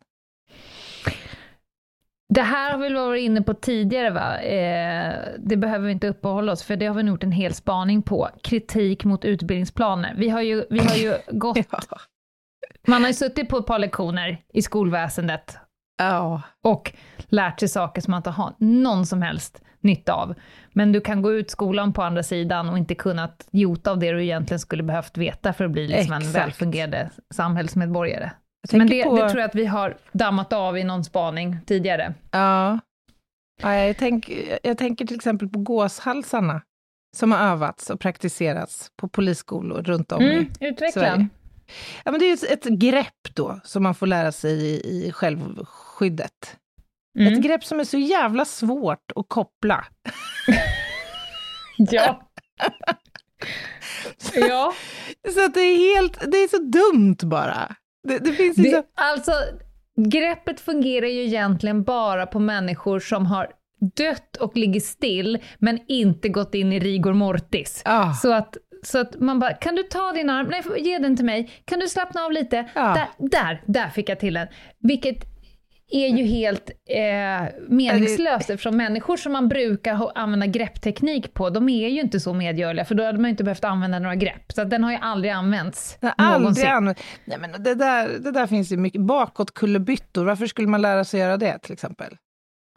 Det 2.35 2.43
här 2.43 2.73
har 2.73 2.79
vi 2.79 2.95
varit 2.95 3.23
inne 3.23 3.43
på 3.43 3.55
tidigare, 3.55 4.11
va? 4.11 4.41
Eh, 4.41 5.15
det 5.39 5.57
behöver 5.57 5.87
vi 5.87 5.93
inte 5.93 6.09
uppehålla 6.09 6.53
oss, 6.53 6.63
för 6.63 6.77
det 6.77 6.87
har 6.87 6.95
vi 6.95 7.03
nog 7.03 7.15
gjort 7.15 7.23
en 7.23 7.33
hel 7.33 7.55
spaning 7.55 8.03
på. 8.03 8.29
Kritik 8.43 9.05
mot 9.05 9.25
utbildningsplaner. 9.25 10.15
Vi 10.17 10.29
har 10.29 10.43
ju, 10.43 10.65
vi 10.71 10.79
har 10.79 10.97
ju 10.97 11.15
gått... 11.39 11.59
Ja. 11.71 11.81
Man 12.87 13.03
har 13.03 13.09
ju 13.09 13.15
suttit 13.15 13.49
på 13.49 13.59
ett 13.59 13.67
par 13.67 13.79
lektioner 13.79 14.39
i 14.53 14.63
skolväsendet 14.63 15.57
ja. 16.03 16.43
och 16.63 16.93
lärt 17.29 17.61
sig 17.61 17.69
saker 17.69 18.01
som 18.03 18.11
man 18.11 18.19
inte 18.19 18.31
har 18.31 18.53
någon 18.59 19.07
som 19.07 19.23
helst 19.23 19.61
nytta 19.81 20.13
av. 20.13 20.35
Men 20.73 20.93
du 20.93 21.01
kan 21.01 21.23
gå 21.23 21.33
ut 21.33 21.51
skolan 21.51 21.93
på 21.93 22.03
andra 22.03 22.23
sidan 22.23 22.69
och 22.69 22.79
inte 22.79 22.95
kunnat 22.95 23.49
jota 23.51 23.91
av 23.91 23.99
det 23.99 24.13
du 24.13 24.23
egentligen 24.25 24.59
skulle 24.59 24.83
behövt 24.83 25.17
veta 25.17 25.53
för 25.53 25.65
att 25.65 25.71
bli 25.71 25.89
liksom 25.89 26.13
en 26.13 26.33
välfungerande 26.33 27.11
samhällsmedborgare. 27.35 28.31
Men 28.73 28.87
det, 28.87 29.05
på- 29.05 29.17
det 29.17 29.29
tror 29.29 29.41
jag 29.41 29.49
att 29.49 29.55
vi 29.55 29.67
har 29.67 29.97
dammat 30.13 30.53
av 30.53 30.79
i 30.79 30.85
någon 30.85 31.05
spaning 31.05 31.57
tidigare. 31.67 32.15
Ja. 32.31 32.79
ja 33.63 33.75
jag, 33.75 33.97
tänk, 33.97 34.31
jag 34.63 34.79
tänker 34.79 35.07
till 35.07 35.17
exempel 35.17 35.49
på 35.49 35.59
gåshalsarna, 35.59 36.63
som 37.17 37.33
har 37.33 37.39
övats 37.39 37.91
och 37.91 38.01
praktiserats 38.01 38.89
på 39.01 39.09
polisskolor 39.09 39.83
runt 39.83 40.13
om 40.13 40.23
Mm, 40.23 40.47
i 40.61 40.67
utveckla. 40.67 41.01
Sverige. 41.03 41.29
Ja, 42.05 42.11
men 42.11 42.21
det 42.21 42.27
är 42.27 42.33
ett, 42.33 42.67
ett 42.67 42.79
grepp 42.79 43.35
då, 43.35 43.61
som 43.65 43.83
man 43.83 43.95
får 43.95 44.07
lära 44.07 44.33
sig 44.33 44.53
i, 44.53 45.07
i 45.07 45.13
självskyddet. 45.93 46.57
Mm. 47.19 47.33
Ett 47.33 47.43
grepp 47.43 47.65
som 47.65 47.81
är 47.81 47.85
så 47.85 47.99
jävla 47.99 48.45
svårt 48.45 49.13
att 49.17 49.29
koppla. 49.29 49.85
Ja. 51.91 52.31
ja. 54.35 54.73
Så 55.35 55.45
att 55.45 55.55
det 55.55 55.61
är 55.61 55.95
helt, 55.95 56.33
det 56.33 56.37
är 56.37 56.49
så 56.49 56.59
dumt 56.59 57.17
bara. 57.23 57.77
Det, 58.09 58.19
det 58.19 58.33
finns 58.33 58.59
ju 58.59 58.65
så... 58.65 58.71
Det, 58.71 58.85
alltså, 58.95 59.33
greppet 59.97 60.61
fungerar 60.61 61.07
ju 61.07 61.25
egentligen 61.25 61.83
bara 61.83 62.27
på 62.27 62.39
människor 62.39 63.01
som 63.01 63.27
har 63.27 63.51
dött 63.97 64.37
och 64.37 64.57
ligger 64.57 64.81
still, 64.81 65.39
men 65.59 65.79
inte 65.89 66.29
gått 66.29 66.55
in 66.55 66.73
i 66.73 66.81
rigor 66.81 67.13
mortis. 67.13 67.83
Ja. 67.85 68.15
Så 68.23 68.33
att, 68.33 68.57
så 68.83 68.99
att 68.99 69.21
man 69.21 69.39
bara, 69.39 69.53
kan 69.53 69.75
du 69.75 69.83
ta 69.83 70.13
din 70.13 70.31
arm? 70.31 70.47
Nej, 70.51 70.63
ge 70.79 70.99
den 70.99 71.17
till 71.17 71.27
mig. 71.27 71.51
Kan 71.65 71.79
du 71.79 71.89
slappna 71.89 72.23
av 72.23 72.33
lite? 72.33 72.71
Ja. 72.75 72.95
Där, 72.95 73.29
där, 73.29 73.63
där 73.67 73.89
fick 73.89 74.09
jag 74.09 74.21
till 74.21 74.35
den. 74.35 74.49
Vilket 74.79 75.32
är 75.93 76.09
ju 76.09 76.25
helt 76.25 76.71
eh, 76.89 77.49
meningslöst 77.69 78.51
eftersom 78.51 78.77
människor 78.77 79.17
som 79.17 79.33
man 79.33 79.49
brukar 79.49 80.11
använda 80.19 80.47
greppteknik 80.47 81.35
på, 81.35 81.51
de 81.51 81.69
är 81.69 81.89
ju 81.89 82.01
inte 82.01 82.21
så 82.21 82.35
medgörliga, 82.35 82.85
för 82.85 82.95
då 82.95 83.05
hade 83.05 83.19
man 83.19 83.25
ju 83.25 83.31
inte 83.31 83.45
behövt 83.45 83.65
använda 83.65 83.99
några 83.99 84.15
grepp. 84.15 84.53
Så 84.53 84.65
den 84.65 84.85
har 84.85 84.91
ju 84.91 84.99
aldrig 85.01 85.33
använts. 85.33 85.99
Det 86.01 86.11
aldrig 86.11 86.41
någonsin. 86.41 86.67
använt. 86.69 86.99
Nej, 87.25 87.39
men 87.41 87.63
det, 87.63 87.75
där, 87.75 88.09
det 88.19 88.31
där 88.31 88.47
finns 88.47 88.73
ju 88.73 88.77
mycket. 88.77 89.01
Bakåt 89.01 89.55
kullerbyttor, 89.55 90.25
varför 90.25 90.47
skulle 90.47 90.69
man 90.69 90.83
lära 90.83 91.05
sig 91.05 91.21
göra 91.21 91.37
det 91.37 91.59
till 91.59 91.73
exempel? 91.73 92.17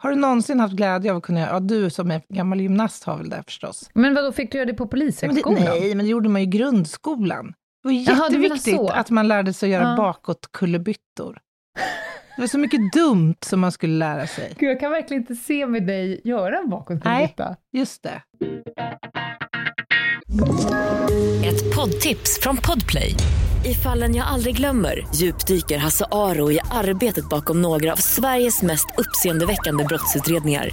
Har 0.02 0.10
du 0.10 0.16
någonsin 0.16 0.60
haft 0.60 0.74
glädje 0.74 1.10
av 1.10 1.16
att 1.16 1.22
kunna 1.22 1.40
göra, 1.40 1.50
ja 1.50 1.60
du 1.60 1.90
som 1.90 2.10
är 2.10 2.22
gammal 2.28 2.60
gymnast 2.60 3.04
har 3.04 3.16
väl 3.18 3.30
det 3.30 3.42
förstås. 3.46 3.90
Men 3.94 4.14
vad 4.14 4.24
då 4.24 4.32
fik 4.32 4.52
du 4.52 4.58
göra 4.58 4.66
det 4.66 4.74
på 4.74 4.84
det, 4.84 4.90
polishögskolan? 4.90 5.62
nej, 5.64 5.94
men 5.94 6.04
det 6.06 6.10
gjorde 6.10 6.28
man 6.28 6.40
ju 6.42 6.46
i 6.46 6.50
grundskolan. 6.50 7.46
Det 7.82 7.88
var 7.88 7.92
Jaha, 7.92 8.24
jätteviktigt 8.28 8.76
så. 8.76 8.88
att 8.88 9.10
man 9.10 9.28
lärde 9.28 9.52
sig 9.52 9.66
att 9.74 9.80
göra 9.82 9.90
Ja. 9.90 9.96
bakåt 9.96 10.48
kullerbyttor. 10.52 11.38
Det 12.36 12.42
var 12.42 12.46
så 12.46 12.58
mycket 12.58 12.92
dumt 12.92 13.36
som 13.40 13.60
man 13.60 13.72
skulle 13.72 13.98
lära 13.98 14.26
sig. 14.26 14.54
Gud, 14.58 14.70
jag 14.70 14.80
kan 14.80 14.90
verkligen 14.90 15.22
inte 15.22 15.34
se 15.34 15.66
med 15.66 15.86
dig 15.86 16.20
göra 16.24 16.58
en 16.58 16.70
bakåtkullerbytta. 16.70 17.56
Just 17.72 18.02
det. 18.02 18.22
Ett 21.46 21.76
poddtips 21.76 22.40
från 22.42 22.56
Podplay. 22.56 23.14
I 23.64 23.74
fallen 23.74 24.14
jag 24.14 24.26
aldrig 24.26 24.56
glömmer 24.56 25.06
djupdyker 25.14 25.78
Hasse 25.78 26.04
Aro 26.10 26.52
i 26.52 26.58
arbetet 26.70 27.28
bakom 27.28 27.62
några 27.62 27.92
av 27.92 27.96
Sveriges 27.96 28.62
mest 28.62 28.86
uppseendeväckande 28.98 29.84
brottsutredningar. 29.84 30.70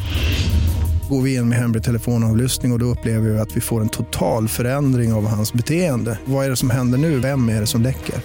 Går 1.09 1.21
vi 1.21 1.35
in 1.35 1.49
med 1.49 1.57
hemlig 1.57 1.83
telefonavlyssning 1.83 2.71
och, 2.71 2.75
och 2.75 2.79
då 2.79 2.85
upplever 2.85 3.29
vi 3.29 3.39
att 3.39 3.57
vi 3.57 3.61
får 3.61 3.81
en 3.81 3.89
total 3.89 4.47
förändring 4.47 5.13
av 5.13 5.27
hans 5.27 5.53
beteende. 5.53 6.19
Vad 6.25 6.45
är 6.45 6.49
det 6.49 6.55
som 6.55 6.69
händer 6.69 6.97
nu? 6.97 7.19
Vem 7.19 7.49
är 7.49 7.59
det 7.59 7.67
som 7.67 7.81
läcker? 7.81 8.15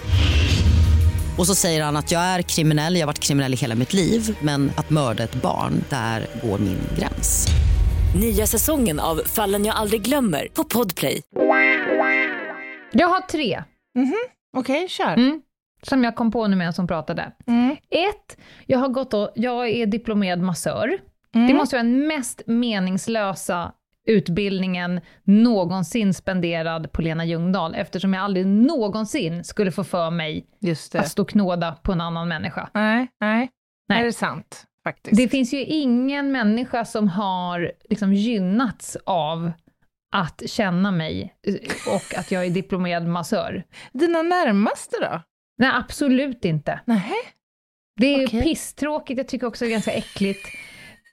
Och 1.38 1.46
så 1.46 1.54
säger 1.54 1.84
han 1.84 1.96
att 1.96 2.12
jag 2.12 2.22
är 2.22 2.42
kriminell, 2.42 2.94
jag 2.94 3.02
har 3.02 3.06
varit 3.06 3.18
kriminell 3.18 3.52
i 3.54 3.56
hela 3.56 3.74
mitt 3.74 3.92
liv 3.92 4.38
men 4.42 4.70
att 4.76 4.90
mörda 4.90 5.24
ett 5.24 5.42
barn, 5.42 5.84
där 5.90 6.26
går 6.42 6.58
min 6.58 6.78
gräns. 6.98 7.46
Nya 8.20 8.46
säsongen 8.46 9.00
av 9.00 9.16
Fallen 9.26 9.64
jag 9.64 9.76
aldrig 9.76 10.02
glömmer 10.02 10.48
på 10.54 10.64
Podplay. 10.64 11.22
Jag 12.92 13.08
har 13.08 13.20
tre, 13.20 13.62
Okej, 14.56 14.88
kör. 14.88 15.12
mm, 15.12 15.42
som 15.82 16.04
jag 16.04 16.16
kom 16.16 16.30
på 16.30 16.46
nu 16.46 16.56
medan 16.56 16.72
som 16.72 16.86
pratade. 16.86 17.32
Mm. 17.46 17.76
Ett, 17.90 18.38
jag 18.66 18.78
har 18.78 18.88
gått 18.88 19.14
och, 19.14 19.30
jag 19.34 19.68
är 19.68 19.86
diplomerad 19.86 20.40
massör. 20.40 20.98
Mm. 21.34 21.46
Det 21.46 21.54
måste 21.54 21.76
vara 21.76 21.82
den 21.82 22.06
mest 22.06 22.42
meningslösa 22.46 23.72
utbildningen 24.08 25.00
någonsin 25.24 26.14
spenderad 26.14 26.92
på 26.92 27.02
Lena 27.02 27.24
Ljungdahl, 27.24 27.74
eftersom 27.74 28.14
jag 28.14 28.24
aldrig 28.24 28.46
någonsin 28.46 29.44
skulle 29.44 29.72
få 29.72 29.84
för 29.84 30.10
mig 30.10 30.46
att 30.94 31.08
stå 31.08 31.24
knåda 31.24 31.72
på 31.72 31.92
en 31.92 32.00
annan 32.00 32.28
människa. 32.28 32.70
Nej, 32.74 33.08
nej. 33.20 33.50
Nej. 33.88 34.00
Är 34.00 34.04
det 34.04 34.12
sant? 34.12 34.64
Faktiskt. 34.84 35.16
Det 35.16 35.28
finns 35.28 35.54
ju 35.54 35.64
ingen 35.64 36.32
människa 36.32 36.84
som 36.84 37.08
har 37.08 37.72
liksom 37.90 38.14
gynnats 38.14 38.96
av 39.04 39.52
att 40.12 40.42
känna 40.46 40.90
mig 40.90 41.34
och 41.86 42.18
att 42.18 42.30
jag 42.30 42.46
är 42.46 42.50
diplomerad 42.50 43.06
massör. 43.06 43.64
Dina 43.92 44.22
närmaste 44.22 44.96
då? 45.00 45.22
Nej, 45.58 45.70
absolut 45.74 46.44
inte. 46.44 46.80
Nej. 46.84 47.12
Det 47.96 48.06
är 48.06 48.26
Okej. 48.26 48.42
pisstråkigt, 48.42 49.18
jag 49.18 49.28
tycker 49.28 49.46
också 49.46 49.64
det 49.64 49.68
är 49.70 49.72
ganska 49.72 49.92
äckligt. 49.92 50.48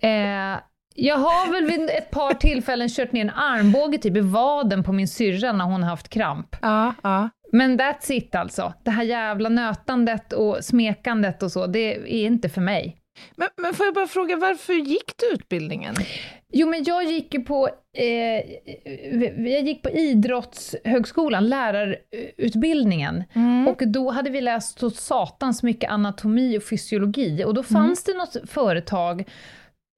Eh, 0.02 0.58
jag 0.96 1.16
har 1.16 1.52
väl 1.52 1.66
vid 1.66 1.90
ett 1.90 2.12
par 2.12 2.34
tillfällen 2.34 2.90
kört 2.90 3.12
ner 3.12 3.22
en 3.22 3.30
armbåge 3.30 3.98
typ 3.98 4.18
i 4.18 4.22
vaden 4.22 4.84
på 4.84 4.92
min 4.92 5.08
syrra 5.08 5.52
när 5.52 5.66
hon 5.66 5.84
har 5.84 5.90
haft 5.90 6.10
kramp. 6.10 6.56
Ja, 6.62 6.94
ja. 7.04 7.30
Men 7.52 7.80
that's 7.80 8.12
it 8.12 8.36
alltså. 8.36 8.74
Det 8.84 8.92
här 8.92 9.04
jävla 9.04 9.50
nötandet 9.50 10.34
och 10.34 10.58
smekandet 10.66 11.44
och 11.44 11.52
så, 11.52 11.68
det 11.68 11.96
är 11.96 12.26
inte 12.26 12.50
för 12.50 12.62
mig. 12.62 12.98
Men, 13.36 13.48
men 13.58 13.74
får 13.74 13.86
jag 13.86 13.96
bara 13.96 14.08
fråga, 14.08 14.36
varför 14.36 14.74
gick 14.74 15.14
du 15.18 15.36
utbildningen? 15.36 15.96
Jo, 16.54 16.70
men 16.70 16.84
jag 16.84 17.04
gick 17.04 17.34
ju 17.34 17.44
på, 17.44 17.70
eh, 17.98 18.42
jag 19.48 19.62
gick 19.62 19.82
på 19.82 19.90
Idrottshögskolan, 19.90 21.50
lärarutbildningen. 21.50 23.24
Mm. 23.34 23.68
Och 23.68 23.88
då 23.88 24.12
hade 24.12 24.30
vi 24.30 24.42
läst 24.42 24.80
så 24.80 24.90
satans 24.90 25.64
mycket 25.64 25.90
anatomi 25.90 26.58
och 26.58 26.64
fysiologi. 26.64 27.44
Och 27.44 27.54
då 27.54 27.64
fanns 27.64 28.04
det 28.04 28.14
något 28.14 28.50
företag 28.50 29.24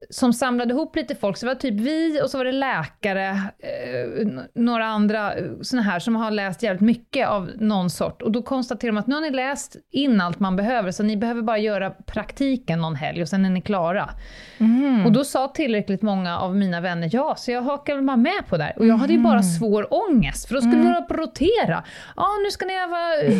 som 0.10 0.34
samlade 0.34 0.74
ihop 0.74 0.96
lite 0.96 1.16
folk. 1.16 1.38
Så 1.38 1.46
det 1.46 1.54
var 1.54 1.60
typ 1.60 1.74
vi 1.74 2.22
och 2.24 2.30
så 2.30 2.38
var 2.38 2.46
det 2.46 2.52
läkare, 2.52 3.28
eh, 3.60 4.28
några 4.56 4.86
andra 4.86 5.36
eh, 5.36 5.46
såna 5.62 5.82
här 5.82 6.00
som 6.00 6.16
har 6.16 6.32
läst 6.32 6.64
jävligt 6.64 6.82
mycket 6.82 7.28
av 7.28 7.52
någon 7.60 7.90
sort. 7.90 8.22
Och 8.22 8.32
då 8.32 8.42
konstaterade 8.42 8.98
de 8.98 9.00
att 9.00 9.08
nu 9.08 9.16
har 9.16 9.22
ni 9.22 9.32
läst 9.32 9.76
in 9.92 10.22
allt 10.22 10.40
man 10.40 10.56
behöver, 10.56 10.92
så 10.92 11.04
ni 11.04 11.18
behöver 11.18 11.42
bara 11.42 11.58
göra 11.58 11.90
praktiken 11.90 12.82
någon 12.82 12.96
helg 12.96 13.22
och 13.22 13.28
sen 13.28 13.46
är 13.46 13.50
ni 13.50 13.62
klara. 13.62 14.10
Mm. 14.58 15.06
Och 15.06 15.12
då 15.12 15.24
sa 15.24 15.48
tillräckligt 15.48 16.02
många 16.02 16.40
av 16.40 16.56
mina 16.56 16.82
vänner 16.82 17.10
ja, 17.14 17.36
så 17.38 17.52
jag 17.52 17.62
hakade 17.62 18.02
bara 18.02 18.18
med 18.18 18.48
på 18.50 18.58
det 18.58 18.64
här. 18.64 18.80
Och 18.80 18.88
jag 18.88 18.98
hade 18.98 19.14
ju 19.14 19.20
bara 19.20 19.44
svår 19.44 19.94
ångest, 19.94 20.48
för 20.48 20.56
då 20.56 20.62
skulle 20.62 20.78
vi 20.78 20.88
hålla 20.88 21.02
på 21.02 21.14
rotera. 21.14 21.84
Ja, 22.16 22.28
nu 22.46 22.52
ska 22.52 22.66
ni 22.66 22.74
öva 22.74 23.22
eh, 23.24 23.38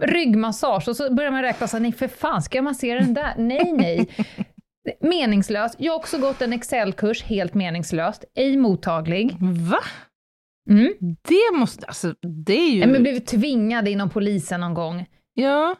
ryggmassage. 0.14 0.88
Och 0.88 0.96
så 0.96 1.14
börjar 1.14 1.30
man 1.30 1.42
räkna 1.42 1.66
så 1.68 1.76
här, 1.76 1.82
nej 1.82 1.92
för 1.92 2.08
fan, 2.08 2.42
ska 2.42 2.58
jag 2.58 2.64
massera 2.64 3.00
den 3.00 3.14
där? 3.14 3.34
Nej, 3.36 3.72
nej. 3.72 4.08
Meningslöst. 5.00 5.74
Jag 5.78 5.92
har 5.92 5.98
också 5.98 6.18
gått 6.18 6.42
en 6.42 6.52
Excel-kurs, 6.52 7.22
helt 7.22 7.54
meningslöst. 7.54 8.24
Ej 8.34 8.56
mottaglig. 8.56 9.36
Va? 9.40 9.78
Mm. 10.70 10.94
Det 11.00 11.58
måste, 11.58 11.86
alltså 11.86 12.14
det 12.44 12.58
är 12.58 12.70
ju... 12.70 12.86
Men 12.86 13.02
blev 13.02 13.18
tvingad 13.18 13.88
inom 13.88 14.10
polisen 14.10 14.60
någon 14.60 14.74
gång. 14.74 15.06
Ja. 15.34 15.74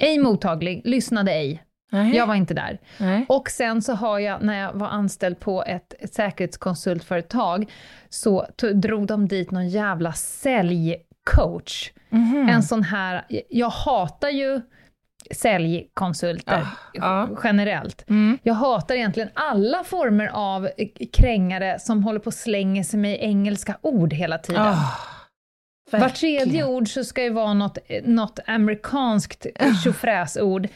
Ej 0.00 0.18
mottaglig, 0.18 0.82
lyssnade 0.84 1.32
ej. 1.32 1.62
Nej. 1.92 2.16
Jag 2.16 2.26
var 2.26 2.34
inte 2.34 2.54
där. 2.54 2.80
Nej. 2.98 3.26
Och 3.28 3.50
sen 3.50 3.82
så 3.82 3.92
har 3.92 4.18
jag, 4.18 4.42
när 4.42 4.60
jag 4.60 4.72
var 4.72 4.86
anställd 4.86 5.40
på 5.40 5.64
ett, 5.64 5.94
ett 5.98 6.14
säkerhetskonsultföretag, 6.14 7.72
så 8.08 8.46
drog 8.74 9.06
de 9.06 9.28
dit 9.28 9.50
någon 9.50 9.68
jävla 9.68 10.12
säljcoach. 10.12 11.92
Mhm. 12.10 12.48
En 12.48 12.62
sån 12.62 12.82
här, 12.82 13.24
jag 13.48 13.70
hatar 13.70 14.28
ju 14.28 14.60
säljkonsulter 15.30 16.66
Ja, 16.92 17.28
ja. 17.30 17.40
generellt. 17.44 18.04
Mm. 18.10 18.38
Jag 18.42 18.54
hatar 18.54 18.94
egentligen 18.94 19.28
alla 19.34 19.84
former 19.84 20.26
av 20.32 20.68
krängare 21.12 21.78
som 21.78 22.04
håller 22.04 22.20
på 22.20 22.26
och 22.26 22.34
slänger 22.34 22.82
sig 22.84 22.98
med 23.00 23.18
engelska 23.22 23.78
ord 23.82 24.12
hela 24.12 24.38
tiden. 24.38 24.62
Ah, 24.62 24.98
Var 25.90 26.08
tredje 26.08 26.38
verkligen. 26.44 26.66
ord 26.68 26.88
så 26.88 27.04
ska 27.04 27.22
ju 27.22 27.30
vara 27.30 27.54
något, 27.54 27.78
något 28.04 28.38
amerikanskt 28.46 29.46
tjofräsord. 29.84 30.68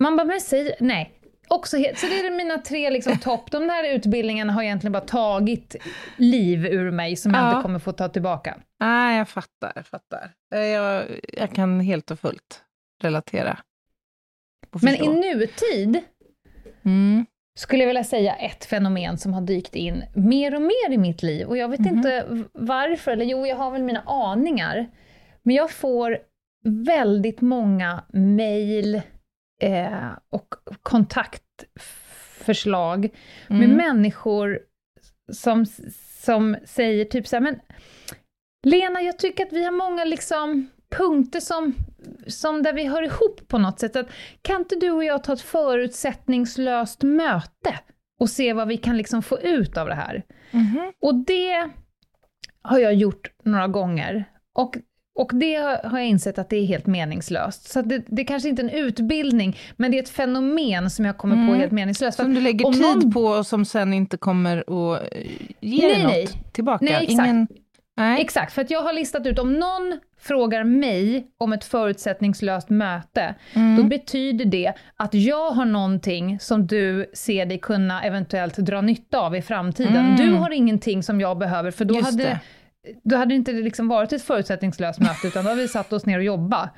Man 0.00 0.16
bara, 0.16 0.24
men 0.24 0.40
säg, 0.40 0.74
nej. 0.80 1.16
Också 1.48 1.76
så 1.76 2.06
det 2.06 2.20
är 2.20 2.36
mina 2.36 2.58
tre 2.58 2.90
liksom 2.90 3.18
topp. 3.18 3.50
De 3.50 3.66
där 3.66 3.94
utbildningarna 3.94 4.52
har 4.52 4.62
egentligen 4.62 4.92
bara 4.92 5.00
tagit 5.04 5.76
liv 6.16 6.66
ur 6.66 6.90
mig 6.90 7.16
som 7.16 7.34
jag 7.34 7.42
Ja. 7.44 7.50
inte 7.50 7.62
kommer 7.62 7.78
få 7.78 7.92
ta 7.92 8.08
tillbaka. 8.08 8.56
Nej, 8.80 9.18
jag 9.18 9.28
fattar. 9.28 9.72
Jag, 9.74 9.86
fattar. 9.86 10.30
Jag, 10.50 11.04
jag 11.32 11.52
kan 11.54 11.80
helt 11.80 12.10
och 12.10 12.20
fullt 12.20 12.62
relatera. 13.02 13.58
Men 14.82 14.94
i 14.94 15.08
nutid 15.34 16.00
Mm. 16.84 17.26
skulle 17.58 17.82
jag 17.82 17.86
vilja 17.88 18.04
säga 18.04 18.34
ett 18.34 18.64
fenomen 18.64 19.18
som 19.18 19.32
har 19.32 19.40
dykt 19.40 19.76
in 19.76 20.04
mer 20.14 20.54
och 20.54 20.62
mer 20.62 20.90
i 20.92 20.98
mitt 20.98 21.22
liv. 21.22 21.46
Och 21.46 21.56
jag 21.56 21.68
vet 21.68 21.80
inte 21.80 22.26
v- 22.28 22.44
varför, 22.52 23.10
eller 23.12 23.24
jo, 23.24 23.46
jag 23.46 23.56
har 23.56 23.70
väl 23.70 23.82
mina 23.82 24.00
aningar. 24.06 24.86
Men 25.42 25.54
jag 25.54 25.70
får 25.70 26.18
väldigt 26.64 27.40
många 27.40 28.04
mejl 28.12 28.94
eh, 29.62 30.08
och 30.30 30.48
kontaktförslag 31.80 33.08
med 33.48 33.64
Mm. 33.64 33.76
människor 33.76 34.60
som, 35.32 35.66
som 36.22 36.56
säger 36.64 37.04
typ 37.04 37.26
så 37.28 37.36
här, 37.36 37.40
men 37.40 37.60
Lena, 38.66 39.02
jag 39.02 39.18
tycker 39.18 39.46
att 39.46 39.52
vi 39.52 39.64
har 39.64 39.72
många 39.72 40.04
liksom 40.04 40.70
punkter 40.96 41.40
som, 41.40 41.74
som 42.26 42.62
där 42.62 42.72
vi 42.72 42.84
hör 42.86 43.02
ihop 43.02 43.48
på 43.48 43.58
något 43.58 43.80
sätt. 43.80 43.96
Att, 43.96 44.06
kan 44.42 44.60
inte 44.60 44.76
du 44.76 44.90
och 44.90 45.04
jag 45.04 45.24
ta 45.24 45.32
ett 45.32 45.40
förutsättningslöst 45.40 47.02
möte 47.02 47.78
och 48.20 48.30
se 48.30 48.52
vad 48.52 48.68
vi 48.68 48.76
kan 48.76 48.96
liksom 48.96 49.22
få 49.22 49.40
ut 49.40 49.76
av 49.76 49.86
det 49.88 49.94
här? 49.94 50.22
Mhm. 50.50 50.92
Och 51.02 51.14
det 51.14 51.68
har 52.62 52.78
jag 52.78 52.94
gjort 52.94 53.30
några 53.44 53.68
gånger. 53.68 54.24
Och, 54.54 54.76
och 55.18 55.30
det 55.34 55.54
har 55.84 55.98
jag 55.98 56.06
insett 56.06 56.38
att 56.38 56.50
det 56.50 56.56
är 56.56 56.64
helt 56.66 56.86
meningslöst. 56.86 57.68
Så 57.70 57.82
det, 57.82 58.02
det 58.06 58.24
kanske 58.24 58.48
inte 58.48 58.62
är 58.62 58.64
en 58.64 58.70
utbildning, 58.70 59.58
men 59.76 59.90
det 59.90 59.98
är 59.98 60.02
ett 60.02 60.08
fenomen 60.08 60.90
som 60.90 61.04
jag 61.04 61.18
kommer 61.18 61.34
på 61.34 61.40
Mm. 61.40 61.54
är 61.54 61.58
helt 61.58 61.72
meningslöst. 61.72 62.16
Som 62.18 62.34
du 62.34 62.40
lägger 62.40 62.72
tid 62.72 62.82
någon- 62.82 63.12
på 63.12 63.20
och 63.24 63.46
som 63.46 63.64
sen 63.64 63.92
inte 63.92 64.16
kommer 64.16 64.56
att 64.58 65.02
ge 65.60 65.82
Nej, 65.86 65.94
dig 65.94 66.02
något 66.02 66.12
nej. 66.12 66.28
tillbaka? 66.52 66.84
Nej, 66.84 66.94
exakt. 66.94 67.10
Ingen... 67.10 67.48
Nej. 67.96 68.20
Exakt, 68.20 68.52
för 68.52 68.62
att 68.62 68.70
jag 68.70 68.82
har 68.82 68.92
listat 68.92 69.26
ut, 69.26 69.38
om 69.38 69.52
någon 69.52 70.00
frågar 70.20 70.64
mig 70.64 71.26
om 71.38 71.52
ett 71.52 71.64
förutsättningslöst 71.64 72.70
möte, 72.70 73.34
Mm. 73.54 73.76
då 73.76 73.82
betyder 73.82 74.44
det 74.44 74.72
att 74.96 75.14
jag 75.14 75.50
har 75.50 75.64
någonting 75.64 76.40
som 76.40 76.66
du 76.66 77.10
ser 77.14 77.46
dig 77.46 77.58
kunna 77.58 78.02
eventuellt 78.02 78.56
dra 78.56 78.80
nytta 78.80 79.18
av 79.18 79.36
i 79.36 79.42
framtiden. 79.42 79.96
Mm. 79.96 80.16
Du 80.16 80.32
har 80.32 80.50
ingenting 80.50 81.02
som 81.02 81.20
jag 81.20 81.38
behöver, 81.38 81.70
för 81.70 81.84
då 81.84 81.94
Just 81.94 82.06
hade, 82.10 82.22
det. 82.22 82.40
Då 83.04 83.16
hade 83.16 83.28
det 83.30 83.34
inte 83.36 83.52
liksom 83.52 83.88
varit 83.88 84.12
ett 84.12 84.22
förutsättningslöst 84.22 85.00
möte, 85.00 85.26
utan 85.28 85.44
då 85.44 85.50
har 85.50 85.56
vi 85.56 85.68
satt 85.68 85.92
oss 85.92 86.06
ner 86.06 86.18
och 86.18 86.24
jobbat. 86.24 86.70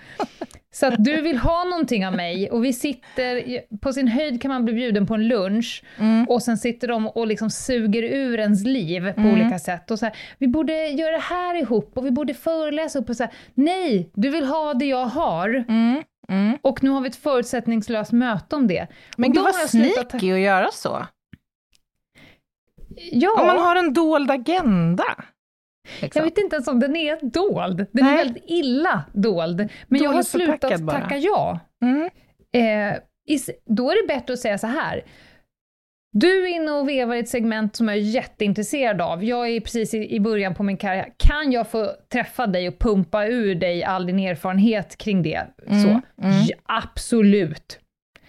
Så 0.75 0.87
att 0.87 1.05
du 1.05 1.21
vill 1.21 1.39
ha 1.39 1.65
någonting 1.65 2.07
av 2.07 2.13
mig 2.17 2.51
och 2.51 2.65
vi 2.65 2.73
sitter, 2.73 3.61
på 3.79 3.93
sin 3.93 4.09
höjd 4.09 4.43
kan 4.43 4.49
man 4.49 4.65
bli 4.65 4.75
bjuden 4.75 5.07
på 5.07 5.15
en 5.15 5.29
lunch 5.29 5.85
Mm. 5.99 6.25
och 6.29 6.43
sen 6.43 6.57
sitter 6.59 6.89
de 6.89 7.09
och 7.09 7.27
liksom 7.27 7.51
suger 7.51 8.03
ur 8.03 8.39
ens 8.39 8.65
liv 8.65 9.13
på 9.13 9.21
Mm. 9.21 9.33
olika 9.35 9.59
sätt. 9.59 9.91
Och 9.91 9.99
så 9.99 10.07
här, 10.07 10.17
vi 10.39 10.49
borde 10.49 10.87
göra 10.89 11.13
det 11.13 11.23
här 11.23 11.55
ihop 11.55 11.93
och 11.99 12.07
vi 12.07 12.11
borde 12.11 12.35
föreläsa 12.35 12.99
upp 12.99 13.09
och 13.09 13.17
så 13.17 13.23
här, 13.25 13.33
nej, 13.55 14.11
du 14.15 14.31
vill 14.31 14.45
ha 14.45 14.75
det 14.75 14.87
jag 14.87 15.07
har 15.07 15.49
Mm. 15.69 16.03
Mm. 16.29 16.59
och 16.63 16.83
nu 16.83 16.91
har 16.91 17.01
vi 17.01 17.09
ett 17.09 17.17
förutsättningslöst 17.17 18.13
möte 18.13 18.57
om 18.57 18.67
det. 18.67 18.87
Men 19.17 19.31
och 19.31 19.35
gud 19.35 19.41
då 19.41 19.45
vad 19.45 19.55
har 19.55 19.61
jag 19.61 19.71
slutat- 19.71 20.11
sneaky 20.11 20.33
att 20.33 20.39
göra 20.39 20.69
så. 20.73 21.07
Ja, 23.13 23.41
Om 23.41 23.47
man 23.47 23.59
har 23.59 23.77
en 23.77 23.93
dold 23.93 24.31
agenda. 24.31 25.05
Jag 25.83 26.03
Liksom. 26.03 26.23
vet 26.25 26.39
inte 26.39 26.57
ens 26.57 26.69
om 26.69 26.81
den 26.81 26.97
är 26.97 27.19
dold. 27.23 27.77
Den 27.77 28.05
Nej. 28.05 28.13
är 28.13 28.17
väldigt 28.17 28.45
illa 28.47 29.05
dold. 29.13 29.69
Men 29.89 30.03
jag 30.03 30.09
har 30.09 30.15
Dåligt 30.15 30.29
slutat 30.29 30.87
tacka 30.89 31.17
ja. 31.17 31.61
Mm. 31.83 32.11
Eh, 32.55 32.99
is- 33.29 33.51
då 33.67 33.91
är 33.91 34.03
det 34.03 34.15
bättre 34.15 34.33
att 34.33 34.39
säga 34.41 34.59
så 34.59 34.67
här. 34.67 35.03
Du 36.15 36.45
är 36.45 36.49
inne 36.57 36.71
och 36.71 36.89
vevar 36.89 37.15
i 37.15 37.19
ett 37.19 37.29
segment 37.29 37.77
som 37.77 37.89
jag 37.89 37.97
är 37.97 38.01
jätteintresserad 38.01 39.01
av. 39.01 39.25
Jag 39.25 39.49
är 39.49 39.61
precis 39.61 39.95
i, 39.95 40.15
i 40.15 40.21
början 40.21 40.55
på 40.55 40.63
min 40.63 40.77
karriär. 40.77 41.09
Kan 41.17 41.53
jag 41.53 41.69
få 41.71 41.91
träffa 42.13 42.47
dig 42.47 42.69
och 42.69 42.79
pumpa 42.79 43.27
ur 43.27 43.55
dig 43.55 43.85
all 43.85 44.07
din 44.07 44.19
erfarenhet 44.19 44.97
kring 44.97 45.23
det? 45.23 45.47
Så. 45.67 45.73
mm. 45.89 46.03
Ja, 46.49 46.57
absolut. 46.67 47.79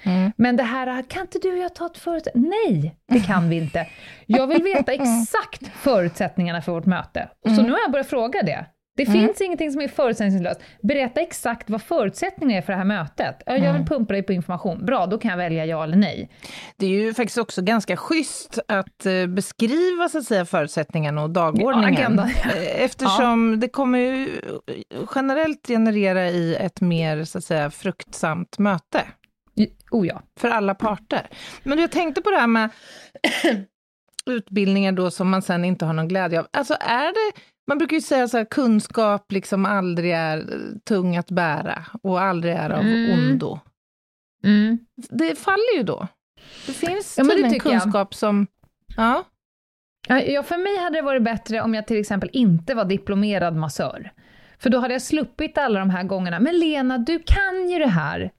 Mm. 0.04 0.32
Men 0.38 0.56
det 0.56 0.63
här, 0.63 1.02
kan 1.10 1.22
inte 1.22 1.39
du 1.42 1.52
och 1.52 1.58
jag 1.58 1.76
ta 1.76 1.86
ett 1.86 1.98
företag? 1.98 2.32
Nej, 2.36 2.96
det 3.08 3.20
kan 3.20 3.50
vi 3.50 3.56
inte. 3.58 3.88
Jag 4.26 4.48
vill 4.48 4.63
veta 4.63 4.92
exakt 4.94 5.68
förutsättningarna 5.76 6.62
för 6.62 6.72
vårt 6.72 6.86
möte. 6.86 7.30
Så 7.46 7.52
Mm. 7.52 7.66
nu 7.66 7.72
har 7.72 7.80
jag 7.80 7.92
börjat 7.92 8.08
fråga 8.10 8.44
det. 8.44 8.66
Det 8.98 9.06
finns 9.06 9.42
ingenting 9.42 9.72
som 9.72 9.82
är 9.82 9.88
förutsättningslöst. 9.88 10.62
Berätta 10.82 11.22
exakt 11.22 11.70
vad 11.70 11.82
förutsättningarna 11.82 12.58
är 12.58 12.62
för 12.62 12.74
det 12.74 12.78
här 12.78 12.86
mötet. 12.86 13.36
Ja, 13.46 13.52
Jag 13.54 13.58
Mm. 13.63 13.78
vill 13.78 13.86
pumpa 13.88 14.13
dig 14.13 14.24
på 14.24 14.34
information. 14.34 14.86
Bra, 14.86 15.06
då 15.06 15.18
kan 15.18 15.32
jag 15.32 15.38
välja 15.38 15.66
ja 15.66 15.84
eller 15.84 15.98
nej. 15.98 16.30
Det 16.78 16.86
är 16.86 16.89
ju 16.89 17.13
faktiskt 17.13 17.38
också 17.38 17.62
ganska 17.62 17.98
schysst 17.98 18.60
att 18.68 19.06
eh, 19.06 19.28
beskriva 19.28 20.10
så 20.10 20.18
att 20.18 20.24
säga, 20.24 20.46
förutsättningarna 20.46 21.24
och 21.24 21.30
dagordningen. 21.30 21.94
Ja, 21.94 22.00
agendan. 22.00 22.26
Eh, 22.30 22.84
Eftersom 22.84 23.60
det 23.60 23.68
kommer 23.70 24.00
ju 24.00 24.30
generellt 25.16 25.68
generera 25.68 26.28
i 26.30 26.56
ett 26.56 26.82
mer 26.82 27.24
så 27.24 27.38
att 27.38 27.44
säga, 27.44 27.72
fruktsamt 27.72 28.58
möte 28.60 29.02
Oh 29.93 30.08
ja. 30.08 30.21
för 30.39 30.49
alla 30.49 30.75
parter. 30.75 31.27
Men 31.63 31.79
jag 31.79 31.91
tänkte 31.91 32.21
på 32.21 32.32
det 32.32 32.38
här 32.38 32.47
med 32.47 32.69
utbildningar 34.25 34.91
då 34.91 35.12
som 35.12 35.29
man 35.29 35.41
sen 35.41 35.65
inte 35.65 35.86
har 35.86 35.93
någon 35.93 36.08
glädje 36.08 36.39
av. 36.39 36.47
Alltså 36.51 36.73
är 36.79 37.06
det, 37.08 37.41
man 37.67 37.77
brukar 37.77 37.95
ju 37.95 38.01
säga 38.01 38.27
så 38.27 38.38
här, 38.38 38.45
kunskap 38.45 39.32
liksom 39.32 39.65
aldrig 39.65 40.12
är 40.12 40.45
tung 40.86 41.17
att 41.17 41.32
bära 41.32 41.86
och 42.03 42.21
aldrig 42.21 42.53
är 42.53 42.69
av 42.69 42.79
Mm. 42.82 43.12
ondo. 43.12 43.60
Mm. 44.45 44.79
Det 45.10 45.36
faller 45.39 45.77
ju 45.77 45.84
då. 45.84 46.08
Det 46.65 46.73
finns 46.73 47.17
Ja, 47.17 47.23
tydligen 47.23 47.51
tycker 47.53 47.69
jag. 47.71 47.82
kunskap 47.82 48.13
som... 48.15 48.47
Ja, 48.97 49.23
Ja, 50.08 50.43
för 50.43 50.58
mig 50.58 50.84
hade 50.84 50.97
det 50.97 51.01
varit 51.01 51.23
bättre 51.23 51.62
om 51.62 51.73
jag 51.73 51.88
till 51.88 51.99
exempel 51.99 52.29
inte 52.34 52.73
var 52.75 52.86
diplomerad 52.86 53.56
massör. 53.56 54.12
För 54.60 54.69
då 54.69 54.79
hade 54.79 54.93
jag 54.93 55.01
sluppit 55.01 55.58
alla 55.58 55.79
de 55.79 55.89
här 55.89 56.03
gångerna. 56.03 56.39
Men 56.39 56.60
Lena, 56.60 56.97
du 56.97 57.19
kan 57.25 57.69
ju 57.69 57.79
det 57.79 57.88
här. 57.88 58.32